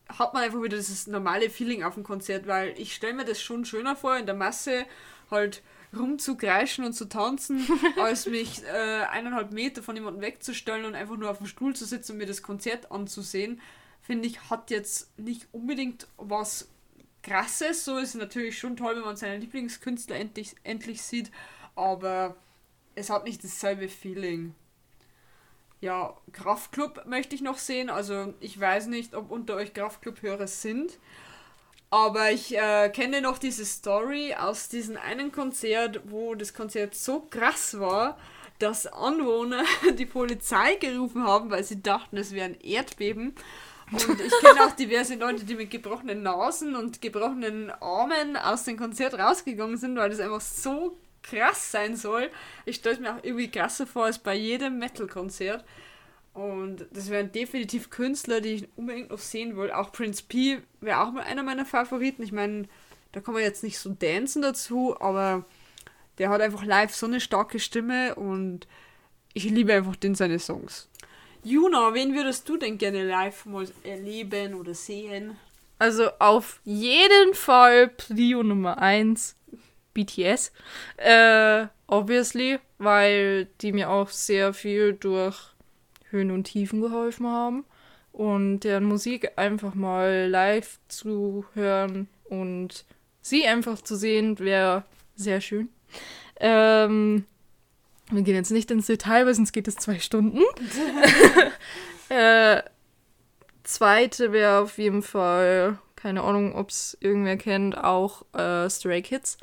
[0.07, 3.41] hat man einfach wieder dieses normale Feeling auf dem Konzert, weil ich stelle mir das
[3.41, 4.85] schon schöner vor, in der Masse
[5.29, 5.61] halt
[5.93, 7.67] rumzukreischen und zu tanzen,
[8.01, 11.83] als mich äh, eineinhalb Meter von jemandem wegzustellen und einfach nur auf dem Stuhl zu
[11.83, 13.59] sitzen und mir das Konzert anzusehen
[14.03, 16.67] finde ich, hat jetzt nicht unbedingt was
[17.23, 17.85] Krasses.
[17.85, 21.31] So ist es natürlich schon toll, wenn man seinen Lieblingskünstler endlich, endlich sieht,
[21.75, 22.35] aber
[22.95, 24.53] es hat nicht dasselbe Feeling.
[25.81, 27.89] ja, Kraftclub möchte ich noch sehen.
[27.89, 30.97] Also ich weiß nicht, ob unter euch Kraftclub-Hörer sind.
[31.89, 37.19] Aber ich äh, kenne noch diese Story aus diesem einen Konzert, wo das Konzert so
[37.19, 38.17] krass war,
[38.59, 39.63] dass Anwohner
[39.99, 43.35] die Polizei gerufen haben, weil sie dachten, es wäre ein Erdbeben.
[43.91, 48.77] Und ich kenne auch diverse Leute, die mit gebrochenen Nasen und gebrochenen Armen aus dem
[48.77, 52.29] Konzert rausgegangen sind, weil das einfach so krass sein soll.
[52.65, 55.63] Ich stelle es mir auch irgendwie krasser vor als bei jedem Metal-Konzert.
[56.33, 59.71] Und das wären definitiv Künstler, die ich unbedingt noch sehen will.
[59.71, 62.23] Auch Prince P wäre auch mal einer meiner Favoriten.
[62.23, 62.67] Ich meine,
[63.11, 65.45] da kann man jetzt nicht so dancen dazu, aber
[66.17, 68.67] der hat einfach live so eine starke Stimme und
[69.33, 70.89] ich liebe einfach den seine Songs.
[71.45, 75.37] Juna, wen würdest du denn gerne live mal erleben oder sehen?
[75.77, 79.35] Also auf jeden Fall Prio Nummer 1
[79.93, 80.53] BTS.
[80.95, 85.37] Äh, obviously, weil die mir auch sehr viel durch
[86.09, 87.65] Höhen und Tiefen geholfen haben.
[88.13, 92.85] Und deren Musik einfach mal live zu hören und
[93.21, 95.67] sie einfach zu sehen, wäre sehr schön.
[96.39, 97.25] Ähm,
[98.15, 100.39] wir gehen jetzt nicht ins Detail, weil sonst geht es zwei Stunden.
[102.09, 102.61] äh,
[103.63, 109.37] zweite wäre auf jeden Fall, keine Ahnung, ob es irgendwer kennt, auch äh, Stray Kids.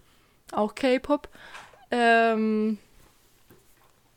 [0.53, 1.29] Auch K-Pop.
[1.91, 2.79] Ähm,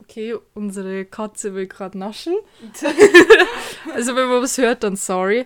[0.02, 2.36] okay, unsere Katze will gerade naschen.
[3.94, 5.46] also wenn man was hört, dann sorry.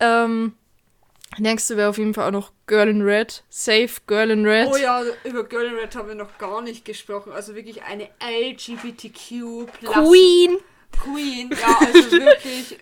[0.00, 0.54] Ähm,
[1.36, 3.44] nächste wäre auf jeden Fall auch noch Girl in Red.
[3.48, 4.68] Safe Girl in Red.
[4.72, 7.32] Oh ja, über Girl in Red haben wir noch gar nicht gesprochen.
[7.32, 10.58] Also wirklich eine LGBTQ Queen.
[10.92, 12.78] Queen, ja, also wirklich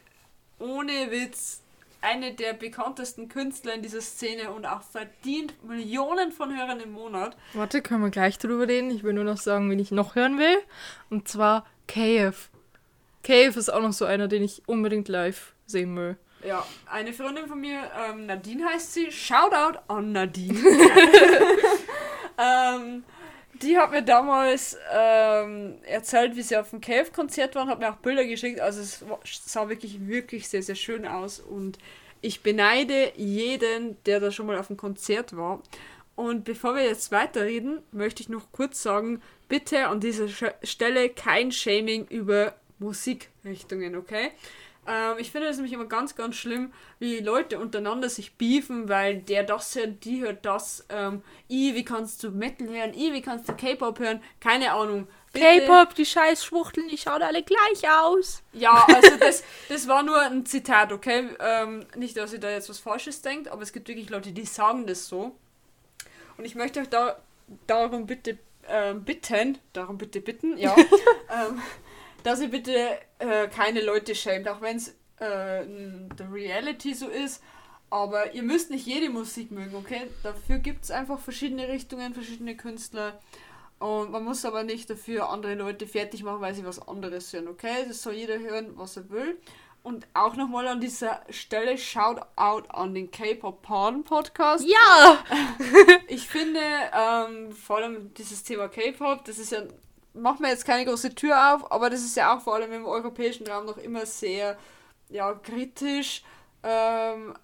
[0.59, 1.63] ohne Witz
[2.01, 7.37] eine der bekanntesten Künstler in dieser Szene und auch verdient Millionen von Hörern im Monat.
[7.53, 8.91] Warte, können wir gleich drüber reden.
[8.91, 10.57] Ich will nur noch sagen, wen ich noch hören will.
[11.11, 12.51] Und zwar KF.
[13.25, 16.17] KF ist auch noch so einer, den ich unbedingt live sehen will.
[16.45, 19.11] Ja, eine Freundin von mir, ähm, Nadine heißt sie.
[19.11, 20.59] Shoutout an Nadine.
[22.39, 23.05] ähm,
[23.63, 27.97] die hat mir damals ähm, erzählt, wie sie auf dem Cave-Konzert waren, hat mir auch
[27.97, 28.61] Bilder geschickt.
[28.61, 29.05] Also es
[29.45, 31.41] sah wirklich, wirklich sehr, sehr schön aus.
[31.41, 31.79] Und
[32.21, 35.63] ich beneide jeden, der da schon mal auf dem Konzert war.
[36.15, 40.29] Und bevor wir jetzt weiterreden, möchte ich noch kurz sagen, bitte an dieser
[40.63, 44.33] Stelle kein Shaming über Musikrichtungen, okay?
[44.87, 49.19] Ähm, ich finde es nämlich immer ganz, ganz schlimm, wie Leute untereinander sich beefen, weil
[49.19, 50.85] der das hört, die hört das.
[50.89, 52.95] Ähm, I, wie kannst du Metal hören?
[52.95, 54.23] I, wie kannst du K-Pop hören?
[54.41, 55.09] Keine Ahnung.
[55.33, 58.43] K-Pop, die scheiß Schwuchteln, die schauen alle gleich aus.
[58.53, 61.29] Ja, also das, das war nur ein Zitat, okay?
[61.41, 64.47] Ähm, nicht, dass ihr da jetzt was Falsches denkt, aber es gibt wirklich Leute, die
[64.47, 65.37] sagen das so.
[66.39, 67.17] Und ich möchte euch da
[67.67, 70.75] darum bitte äh, bitten, darum bitte bitten, ja,
[71.31, 71.63] ähm,
[72.27, 74.89] dass ihr bitte äh, keine Leute schämt, auch wenn es
[75.21, 77.41] äh, der Reality so ist.
[77.89, 80.09] Aber ihr müsst nicht jede Musik mögen, okay?
[80.25, 83.21] Dafür gibt es einfach verschiedene Richtungen, verschiedene Künstler.
[83.79, 87.47] Und man muss aber nicht dafür andere Leute fertig machen, weil sie was anderes hören,
[87.47, 87.85] okay?
[87.87, 89.39] Das soll jeder hören, was er will.
[89.85, 94.67] Und auch nochmal an dieser Stelle Shout out an den K-Pop Pardon Podcast.
[94.67, 95.25] Ja!
[96.09, 96.59] ich finde,
[96.93, 99.63] ähm, vor allem dieses Thema K-Pop, das ist ja
[100.17, 102.87] machen wir jetzt keine große Tür auf, aber das ist ja auch vor allem im
[102.87, 104.57] europäischen Raum noch immer sehr
[105.09, 106.23] ja, kritisch,
[106.63, 107.35] ähm,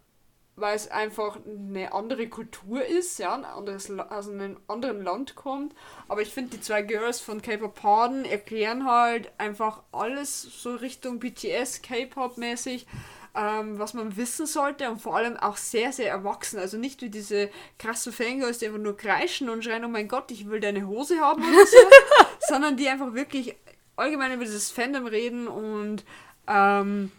[0.57, 5.75] weil es einfach eine andere Kultur ist, ja, ein anderes, aus einem anderen Land kommt.
[6.09, 11.21] Aber ich finde, die zwei Girls von K-Pop Pardon erklären halt einfach alles so Richtung
[11.21, 12.87] BTS, K-Pop mäßig
[13.35, 16.59] ähm, was man wissen sollte und vor allem auch sehr, sehr erwachsen.
[16.59, 20.31] Also nicht wie diese krassen Fangirls, die einfach nur kreischen und schreien, oh mein Gott,
[20.31, 21.77] ich will deine Hose haben oder so,
[22.49, 23.57] sondern die einfach wirklich
[23.97, 26.05] allgemein über dieses Fandom reden und
[26.47, 27.11] ähm,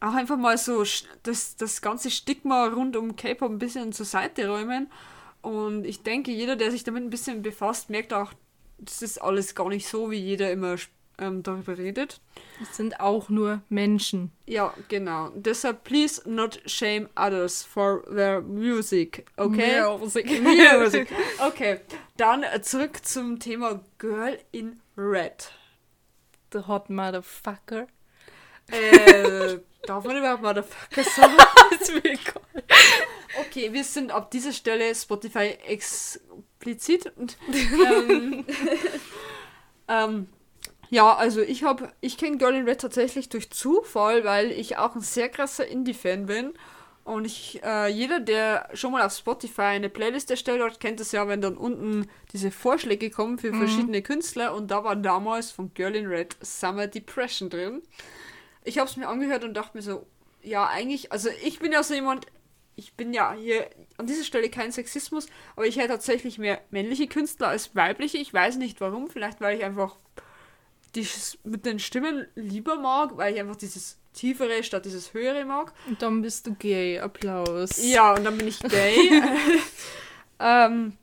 [0.00, 0.84] auch einfach mal so
[1.22, 4.90] das, das ganze Stigma rund um K-Pop ein bisschen zur Seite räumen.
[5.42, 8.32] Und ich denke, jeder, der sich damit ein bisschen befasst, merkt auch,
[8.78, 10.76] das ist alles gar nicht so, wie jeder immer
[11.22, 12.20] ähm, darüber redet.
[12.60, 14.32] Es sind auch nur Menschen.
[14.46, 15.30] Ja, genau.
[15.34, 19.82] Deshalb, please not shame others for their music, okay?
[19.98, 20.26] Music.
[20.42, 21.08] music.
[21.38, 21.80] Okay,
[22.16, 25.52] dann zurück zum Thema Girl in Red.
[26.52, 27.86] The Hot Motherfucker.
[28.70, 31.34] Äh, darf man überhaupt Motherfucker sagen?
[31.80, 32.42] ist mir egal.
[33.40, 38.44] Okay, wir sind ab dieser Stelle Spotify explizit und ähm,
[39.88, 40.28] ähm,
[40.92, 44.94] ja, also ich habe, ich kenne Girl in Red tatsächlich durch Zufall, weil ich auch
[44.94, 46.52] ein sehr krasser Indie-Fan bin.
[47.02, 51.12] Und ich, äh, jeder, der schon mal auf Spotify eine Playlist erstellt hat, kennt das
[51.12, 53.60] ja, wenn dann unten diese Vorschläge kommen für mhm.
[53.60, 54.54] verschiedene Künstler.
[54.54, 57.80] Und da war damals von Girl in Red Summer Depression drin.
[58.62, 60.06] Ich habe es mir angehört und dachte mir so,
[60.42, 62.26] ja, eigentlich, also ich bin ja so jemand,
[62.76, 65.26] ich bin ja hier an dieser Stelle kein Sexismus,
[65.56, 68.18] aber ich hätte tatsächlich mehr männliche Künstler als weibliche.
[68.18, 69.96] Ich weiß nicht warum, vielleicht weil ich einfach
[70.94, 71.06] die
[71.44, 75.72] mit den Stimmen lieber mag, weil ich einfach dieses tiefere statt dieses höhere mag.
[75.88, 76.98] Und dann bist du gay.
[76.98, 77.82] Applaus.
[77.82, 78.96] Ja, und dann bin ich gay.
[80.40, 80.96] ähm,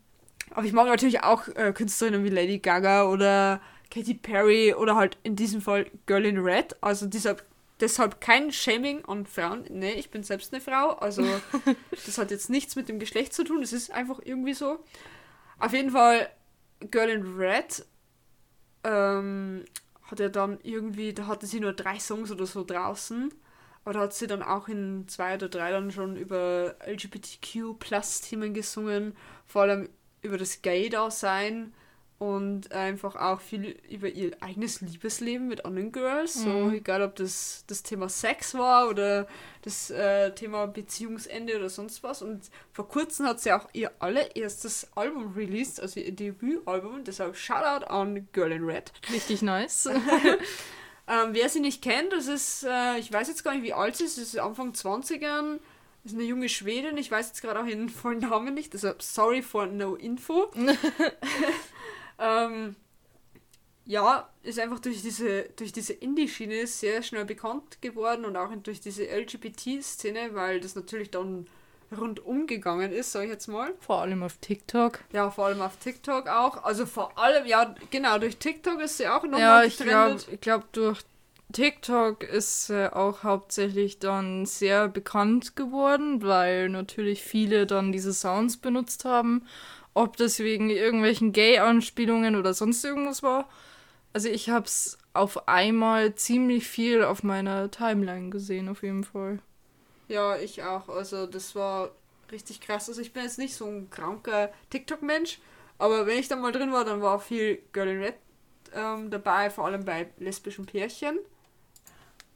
[0.50, 5.18] aber ich mag natürlich auch äh, Künstlerinnen wie Lady Gaga oder Katy Perry oder halt
[5.22, 6.76] in diesem Fall Girl in Red.
[6.80, 7.44] Also deshalb,
[7.80, 9.64] deshalb kein Shaming an Frauen.
[9.68, 10.90] Nee, ich bin selbst eine Frau.
[10.90, 11.24] Also
[12.06, 13.62] das hat jetzt nichts mit dem Geschlecht zu tun.
[13.62, 14.78] Es ist einfach irgendwie so.
[15.58, 16.30] Auf jeden Fall
[16.90, 17.84] Girl in Red
[18.84, 19.64] ähm,
[20.02, 23.32] hat er dann irgendwie, da hatte sie nur drei Songs oder so draußen.
[23.84, 29.16] Aber da hat sie dann auch in zwei oder drei dann schon über LGBTQ-Plus-Themen gesungen,
[29.46, 29.88] vor allem
[30.22, 31.72] über das Gay-Dasein
[32.20, 36.36] und einfach auch viel über ihr eigenes Liebesleben mit anderen Girls.
[36.36, 36.42] Mhm.
[36.44, 39.26] So, egal ob das das Thema Sex war oder
[39.62, 42.20] das äh, Thema Beziehungsende oder sonst was.
[42.20, 47.04] Und vor kurzem hat sie auch ihr allererstes Album released, also ihr Debütalbum.
[47.04, 48.92] Deshalb Shoutout an Girl in Red.
[49.10, 49.86] Richtig nice.
[51.08, 53.96] ähm, wer sie nicht kennt, das ist, äh, ich weiß jetzt gar nicht, wie alt
[53.96, 55.58] sie ist, das ist Anfang 20ern.
[56.02, 59.02] Das ist eine junge Schwedin, ich weiß jetzt gerade auch ihren vollen Namen nicht, deshalb
[59.02, 60.50] sorry for no info.
[62.20, 62.76] Ähm,
[63.86, 68.80] ja, ist einfach durch diese, durch diese Indie-Schiene sehr schnell bekannt geworden und auch durch
[68.80, 71.48] diese LGBT-Szene, weil das natürlich dann
[71.98, 73.74] rundum gegangen ist, sag ich jetzt mal.
[73.80, 75.00] Vor allem auf TikTok.
[75.12, 76.62] Ja, vor allem auf TikTok auch.
[76.62, 80.72] Also vor allem, ja, genau, durch TikTok ist sie auch nochmal Ja, ich glaube, glaub,
[80.72, 81.02] durch
[81.52, 88.56] TikTok ist sie auch hauptsächlich dann sehr bekannt geworden, weil natürlich viele dann diese Sounds
[88.56, 89.46] benutzt haben
[89.94, 93.48] ob das wegen irgendwelchen Gay-Anspielungen oder sonst irgendwas war.
[94.12, 99.40] Also ich habe es auf einmal ziemlich viel auf meiner Timeline gesehen, auf jeden Fall.
[100.08, 100.88] Ja, ich auch.
[100.88, 101.90] Also das war
[102.30, 102.88] richtig krass.
[102.88, 105.40] Also ich bin jetzt nicht so ein kranker TikTok-Mensch,
[105.78, 108.14] aber wenn ich da mal drin war, dann war viel Girl in Red
[108.74, 111.18] ähm, dabei, vor allem bei lesbischen Pärchen.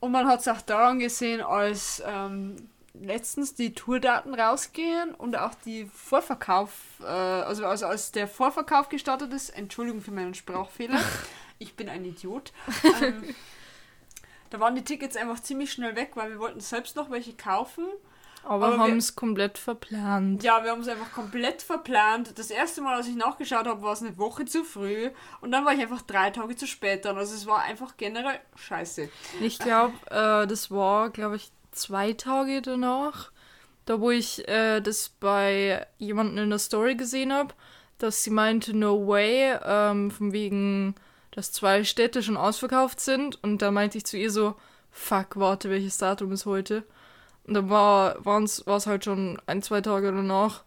[0.04, 2.56] Und man hat es auch daran gesehen, als ähm,
[2.92, 9.32] letztens die Tourdaten rausgehen und auch die Vorverkauf, äh, also, also als der Vorverkauf gestartet
[9.32, 11.00] ist, Entschuldigung für meinen Sprachfehler,
[11.58, 12.52] ich bin ein Idiot.
[13.02, 13.34] Ähm,
[14.50, 17.86] da waren die Tickets einfach ziemlich schnell weg, weil wir wollten selbst noch welche kaufen.
[18.44, 20.42] Aber, aber haben es komplett verplant.
[20.42, 22.38] Ja, wir haben es einfach komplett verplant.
[22.38, 25.10] Das erste Mal, als ich nachgeschaut habe, war es eine Woche zu früh.
[25.40, 27.16] Und dann war ich einfach drei Tage zu spät dran.
[27.16, 29.08] Also es war einfach generell scheiße.
[29.40, 33.30] Ich glaube, äh, das war, glaube ich, zwei Tage danach,
[33.86, 37.54] da wo ich äh, das bei jemandem in der Story gesehen habe,
[37.98, 40.94] dass sie meinte, no way, ähm, von wegen,
[41.30, 43.42] dass zwei Städte schon ausverkauft sind.
[43.42, 44.56] Und da meinte ich zu ihr so,
[44.90, 46.84] fuck, warte, welches Datum ist heute?
[47.46, 50.64] Und dann war es halt schon ein, zwei Tage danach.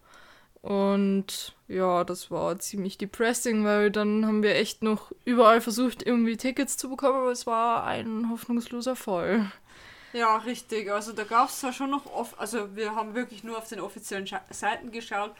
[0.61, 6.35] Und ja, das war ziemlich depressing, weil dann haben wir echt noch überall versucht, irgendwie
[6.35, 9.51] Tickets zu bekommen, aber es war ein hoffnungsloser Fall.
[10.13, 10.91] Ja, richtig.
[10.91, 13.79] Also da gab es zwar schon noch oft, also wir haben wirklich nur auf den
[13.79, 15.31] offiziellen Scha Seiten geschaut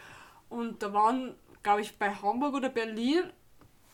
[0.50, 3.24] und da waren, glaube ich, bei Hamburg oder Berlin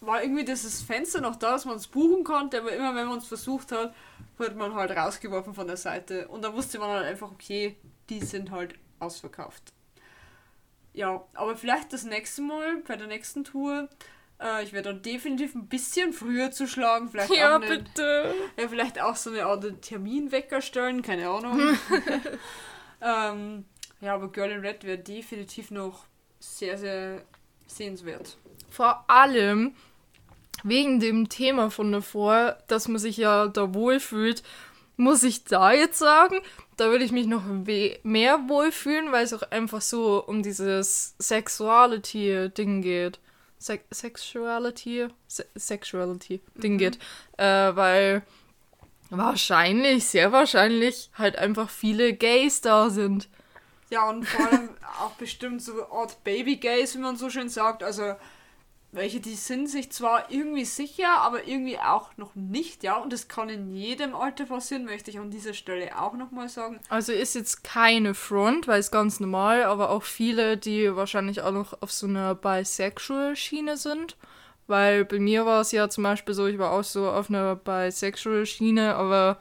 [0.05, 3.19] war irgendwie dieses Fenster noch da, dass man es buchen konnte, aber immer wenn man
[3.19, 3.93] es versucht hat,
[4.37, 7.77] wurde man halt rausgeworfen von der Seite und da wusste man halt einfach, okay,
[8.09, 9.73] die sind halt ausverkauft.
[10.93, 13.89] Ja, aber vielleicht das nächste Mal, bei der nächsten Tour,
[14.39, 17.09] äh, ich werde dann definitiv ein bisschen früher zuschlagen.
[17.09, 18.33] Vielleicht ja, auch einen, bitte.
[18.57, 21.59] Ja, vielleicht auch so eine Art Terminwecker stellen, keine Ahnung.
[23.01, 23.65] ähm,
[24.01, 26.05] ja, aber Girl in Red wäre definitiv noch
[26.39, 27.23] sehr, sehr
[27.65, 28.37] sehenswert.
[28.69, 29.75] Vor allem
[30.63, 34.43] wegen dem Thema von davor, dass man sich ja da wohlfühlt,
[34.95, 36.39] muss ich da jetzt sagen,
[36.77, 37.43] da würde ich mich noch
[38.03, 43.19] mehr wohlfühlen, weil es auch einfach so um dieses Sexuality-Ding geht.
[43.57, 46.77] Se Sexuality, Se Sexuality Ding mhm.
[46.77, 46.99] geht.
[47.37, 48.23] Äh, weil
[49.09, 53.29] wahrscheinlich, sehr wahrscheinlich, halt einfach viele Gays da sind.
[53.89, 54.69] Ja, und vor allem
[55.01, 57.83] auch bestimmt so Art Baby Gays, wie man so schön sagt.
[57.83, 58.15] Also
[58.93, 62.97] welche, die sind sich zwar irgendwie sicher, aber irgendwie auch noch nicht, ja.
[62.97, 66.79] Und das kann in jedem Alter passieren, möchte ich an dieser Stelle auch nochmal sagen.
[66.89, 71.51] Also ist jetzt keine Front, weil es ganz normal, aber auch viele, die wahrscheinlich auch
[71.51, 74.15] noch auf so einer Bisexual-Schiene sind.
[74.67, 77.55] Weil bei mir war es ja zum Beispiel so, ich war auch so auf einer
[77.55, 79.39] Bisexual-Schiene, aber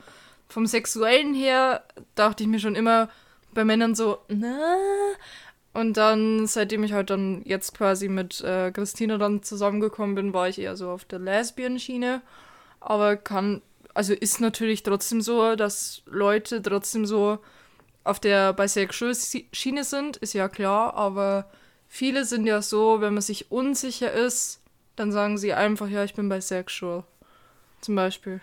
[0.49, 3.09] vom Sexuellen her dachte ich mir schon immer,
[3.53, 4.77] bei Männern so, na.
[5.75, 10.49] Und dann, seitdem ich halt dann jetzt quasi mit äh, Christina dann zusammengekommen bin, war
[10.49, 12.21] ich eher so auf der Lesbian-Schiene.
[12.81, 13.63] Aber kann,
[13.95, 17.39] also ist natürlich trotzdem so, dass Leute trotzdem so
[18.05, 21.49] auf der Bisexual-Schiene sind, ist ja klar, aber
[21.89, 24.61] viele sind ja so, wenn man sich unsicher ist,
[24.97, 27.05] dann sagen sie einfach, ja, ich bin bisexual.
[27.81, 28.41] Zum Beispiel.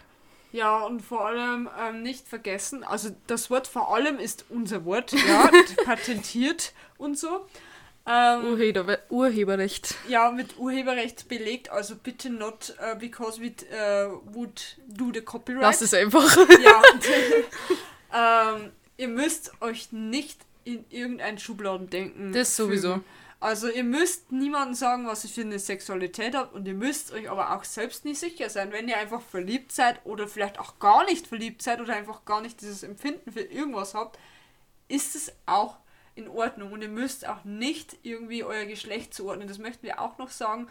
[0.51, 5.11] Ja, und vor allem ähm, nicht vergessen, also das Wort vor allem ist unser Wort,
[5.11, 5.51] ja,
[5.85, 7.45] patentiert und so.
[8.07, 9.95] Ähm, Urheber, Urheberrecht.
[10.07, 15.61] Ja, mit Urheberrecht belegt, also bitte not uh, because we uh, would do the copyright.
[15.61, 16.35] Lass es einfach.
[16.63, 16.81] Ja.
[18.55, 22.33] ähm, ihr müsst euch nicht in irgendeinen Schubladen denken.
[22.33, 22.93] Das sowieso.
[22.93, 23.05] Fügen.
[23.41, 27.29] Also ihr müsst niemandem sagen, was ihr für eine Sexualität habt und ihr müsst euch
[27.29, 31.05] aber auch selbst nicht sicher sein, wenn ihr einfach verliebt seid oder vielleicht auch gar
[31.05, 34.19] nicht verliebt seid oder einfach gar nicht dieses Empfinden für irgendwas habt,
[34.89, 35.77] ist es auch
[36.15, 39.47] in Ordnung und ihr müsst auch nicht irgendwie euer Geschlecht zuordnen.
[39.47, 40.67] Das möchten wir auch noch sagen,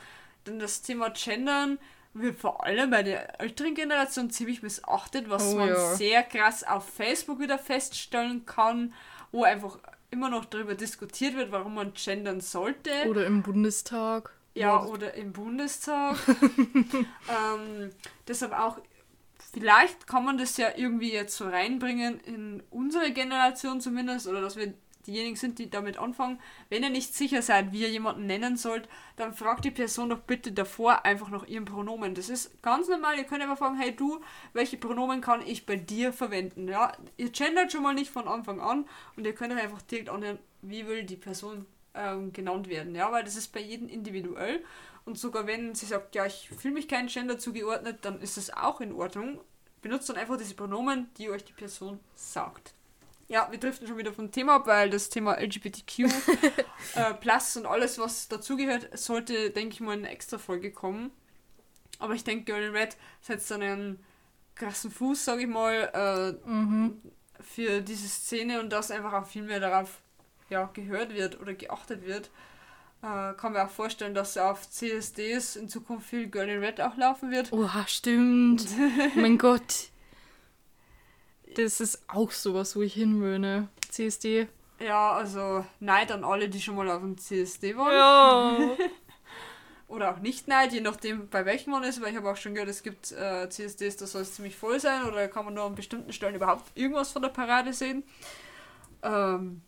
[0.46, 1.78] denn das Thema Gendern
[2.12, 5.94] wird vor allem bei der älteren Generation ziemlich missachtet, was oh, man ja.
[5.94, 8.92] sehr krass auf Facebook wieder feststellen kann,
[9.32, 9.78] wo einfach
[10.11, 12.90] immer noch darüber diskutiert wird, warum man gendern sollte.
[13.09, 14.32] Oder im Bundestag.
[14.54, 16.16] Ja, oder im Bundestag.
[16.88, 17.90] ähm,
[18.26, 18.78] deshalb auch,
[19.52, 24.56] vielleicht kann man das ja irgendwie jetzt so reinbringen in unsere Generation zumindest, oder dass
[24.56, 24.74] wir
[25.09, 26.38] diejenigen sind, die damit anfangen,
[26.68, 30.20] wenn ihr nicht sicher seid, wie ihr jemanden nennen sollt, dann fragt die Person doch
[30.20, 32.14] bitte davor einfach nach ihrem Pronomen.
[32.14, 33.16] Das ist ganz normal.
[33.16, 34.20] Ihr könnt einfach fragen, hey du,
[34.52, 36.68] welche Pronomen kann ich bei dir verwenden?
[36.68, 38.84] Ja, ihr gendert schon mal nicht von Anfang an
[39.16, 42.94] und ihr könnt euch einfach direkt anhören, wie will die Person ähm, genannt werden.
[42.94, 44.62] Ja, weil das ist bei jedem individuell.
[45.04, 48.52] Und sogar wenn sie sagt, ja, ich fühle mich kein Gender zugeordnet, dann ist es
[48.52, 49.40] auch in Ordnung.
[49.80, 52.74] Benutzt dann einfach diese Pronomen, die euch die Person sagt.
[53.28, 55.98] Ja, wir driften schon wieder vom Thema ab, weil das Thema LGBTQ
[56.94, 61.10] äh, Plus und alles, was dazugehört, sollte, denke ich mal, in eine extra Folge kommen.
[61.98, 64.04] Aber ich denke, Girl in Red setzt dann einen
[64.54, 65.90] krassen Fuß, sage ich mal,
[66.44, 67.02] äh, mhm.
[67.40, 70.00] für diese Szene und dass einfach auch viel mehr darauf
[70.48, 72.30] ja, gehört wird oder geachtet wird.
[73.02, 76.96] Äh, kann mir auch vorstellen, dass auf CSDs in Zukunft viel Girl in Red auch
[76.96, 77.52] laufen wird.
[77.52, 78.66] Oha, stimmt.
[79.14, 79.90] mein Gott.
[81.59, 83.66] Das ist auch sowas, wo ich hin will, ne?
[83.90, 84.46] CSD.
[84.78, 87.92] Ja, also Neid an alle, die schon mal auf dem CSD waren.
[87.92, 88.76] Ja.
[89.88, 92.54] oder auch nicht Neid, je nachdem bei welchem man ist, weil ich habe auch schon
[92.54, 95.64] gehört, es gibt äh, CSDs, da soll es ziemlich voll sein oder kann man nur
[95.64, 98.04] an bestimmten Stellen überhaupt irgendwas von der Parade sehen.
[99.02, 99.61] Ähm,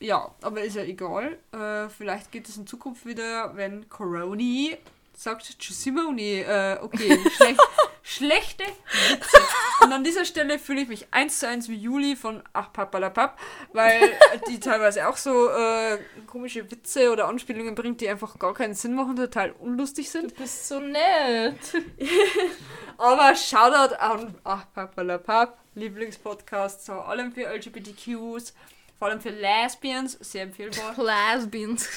[0.00, 1.38] ja, aber ist ja egal.
[1.52, 4.76] Äh, vielleicht geht es in Zukunft wieder, wenn Coroni
[5.16, 6.40] sagt Tschüssimoni.
[6.40, 7.60] Äh, okay, schlecht,
[8.02, 9.38] schlechte Witze.
[9.80, 13.38] Und an dieser Stelle fühle ich mich eins zu eins wie Juli von Ach Papalapap,
[13.72, 14.00] weil
[14.48, 18.94] die teilweise auch so äh, komische Witze oder Anspielungen bringt, die einfach gar keinen Sinn
[18.94, 20.32] machen, total unlustig sind.
[20.32, 21.58] Du bist so nett.
[22.98, 28.54] Aber Shoutout an Ach Papalapap, Lieblingspodcast vor allem für LGBTQs,
[28.98, 30.94] vor allem für Lesbians, sehr empfehlbar.
[30.96, 31.88] Lesbians.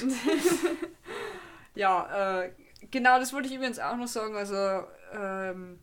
[1.76, 2.52] ja, äh,
[2.92, 4.36] genau, das wollte ich übrigens auch noch sagen.
[4.36, 5.80] Also, ähm,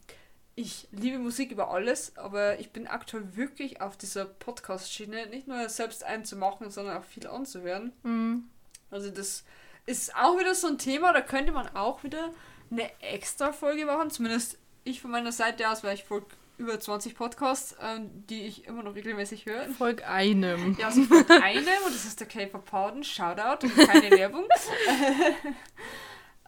[0.55, 5.68] ich liebe Musik über alles, aber ich bin aktuell wirklich auf dieser Podcast-Schiene, nicht nur
[5.68, 7.92] selbst einzumachen, sondern auch viel anzuhören.
[8.03, 8.44] Mhm.
[8.90, 9.44] Also das
[9.86, 12.30] ist auch wieder so ein Thema, da könnte man auch wieder
[12.70, 16.26] eine extra Folge machen, zumindest ich von meiner Seite aus, weil ich folge
[16.59, 19.68] über 20 Podcasts, ähm, die ich immer noch regelmäßig höre.
[19.70, 20.76] Folg einem.
[20.78, 24.44] Ja, also folg einem und das ist der K-Pop Pardon, Shoutout und keine Werbung.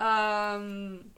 [0.01, 1.13] Ähm,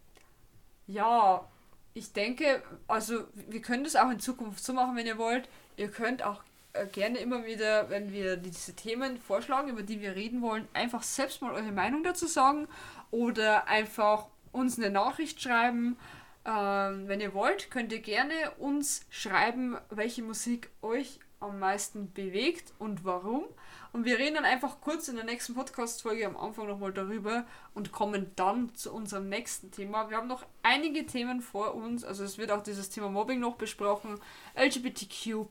[0.87, 1.47] ja,
[1.95, 5.49] ich denke, also wir können das auch in Zukunft so machen, wenn ihr wollt.
[5.77, 6.43] Ihr könnt auch
[6.75, 11.03] äh, gerne immer wieder, wenn wir diese Themen vorschlagen, über die wir reden wollen, einfach
[11.03, 12.69] selbst mal eure Meinung dazu sagen
[13.11, 15.97] oder einfach uns eine Nachricht schreiben.
[16.45, 22.73] Ähm, wenn ihr wollt, könnt ihr gerne uns schreiben, welche Musik euch am meisten bewegt
[22.79, 23.45] und warum.
[23.93, 27.93] Und wir reden dann einfach kurz in der nächsten Podcast-Folge am Anfang nochmal darüber und
[27.93, 30.11] kommen dann zu unserem nächsten Thema.
[30.11, 32.05] Wir haben noch einige Themen vor uns.
[32.05, 34.21] Also es wird auch dieses Thema Mobbing noch besprochen.
[34.55, 35.47] LGBTQ,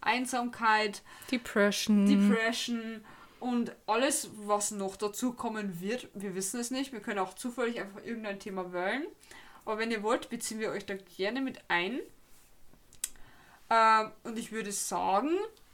[0.00, 2.06] Einsamkeit, Depression.
[2.06, 3.04] Depression
[3.40, 6.08] und alles, was noch dazu kommen wird.
[6.14, 6.92] Wir wissen es nicht.
[6.92, 9.04] Wir können auch zufällig einfach irgendein Thema wählen.
[9.64, 12.00] Aber wenn ihr wollt, beziehen wir euch da gerne mit ein.
[13.68, 15.30] Ähm, und ich würde sagen,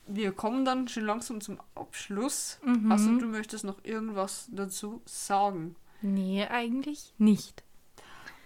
[0.07, 2.59] wir kommen dann schon langsam zum Abschluss.
[2.65, 2.91] Mhm.
[2.91, 5.77] Also du möchtest noch irgendwas dazu sagen?
[6.01, 7.63] Nee, eigentlich nicht.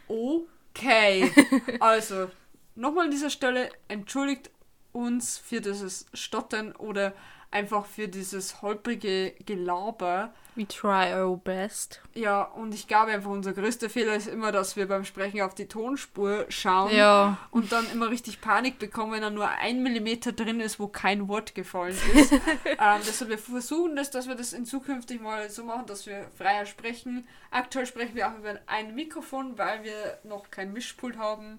[0.08, 1.32] Okay.
[1.80, 2.30] also,
[2.74, 4.50] nochmal an dieser Stelle, entschuldigt
[4.92, 7.12] uns für dieses Stottern oder
[7.50, 10.32] einfach für dieses holprige Gelaber.
[10.54, 12.00] We try our best.
[12.14, 15.54] Ja, und ich glaube einfach, unser größter Fehler ist immer, dass wir beim Sprechen auf
[15.54, 17.36] die Tonspur schauen ja.
[17.50, 21.28] und dann immer richtig Panik bekommen, wenn da nur ein Millimeter drin ist, wo kein
[21.28, 22.32] Wort gefallen ist.
[22.64, 26.26] ähm, deshalb wir versuchen das, dass wir das in zukünftig mal so machen, dass wir
[26.36, 27.28] freier sprechen.
[27.50, 31.58] Aktuell sprechen wir auch über ein Mikrofon, weil wir noch kein Mischpult haben.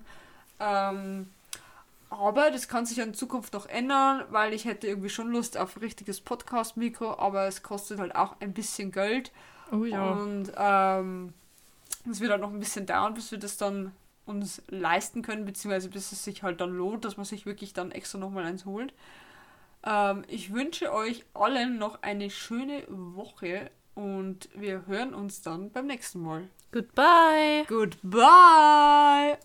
[0.59, 1.29] Ähm,
[2.09, 5.75] aber das kann sich in Zukunft noch ändern, weil ich hätte irgendwie schon Lust auf
[5.75, 9.31] ein richtiges Podcast-Mikro, aber es kostet halt auch ein bisschen Geld.
[9.71, 10.11] Oh ja.
[10.11, 11.33] Und ähm,
[12.09, 13.91] es wird halt noch ein bisschen dauern, bis wir das dann
[14.25, 17.91] uns leisten können, beziehungsweise bis es sich halt dann lohnt, dass man sich wirklich dann
[17.91, 18.93] extra nochmal eins holt.
[19.83, 25.87] Ähm, ich wünsche euch allen noch eine schöne Woche und wir hören uns dann beim
[25.87, 26.47] nächsten Mal.
[26.71, 27.65] Goodbye.
[27.67, 29.35] Goodbye.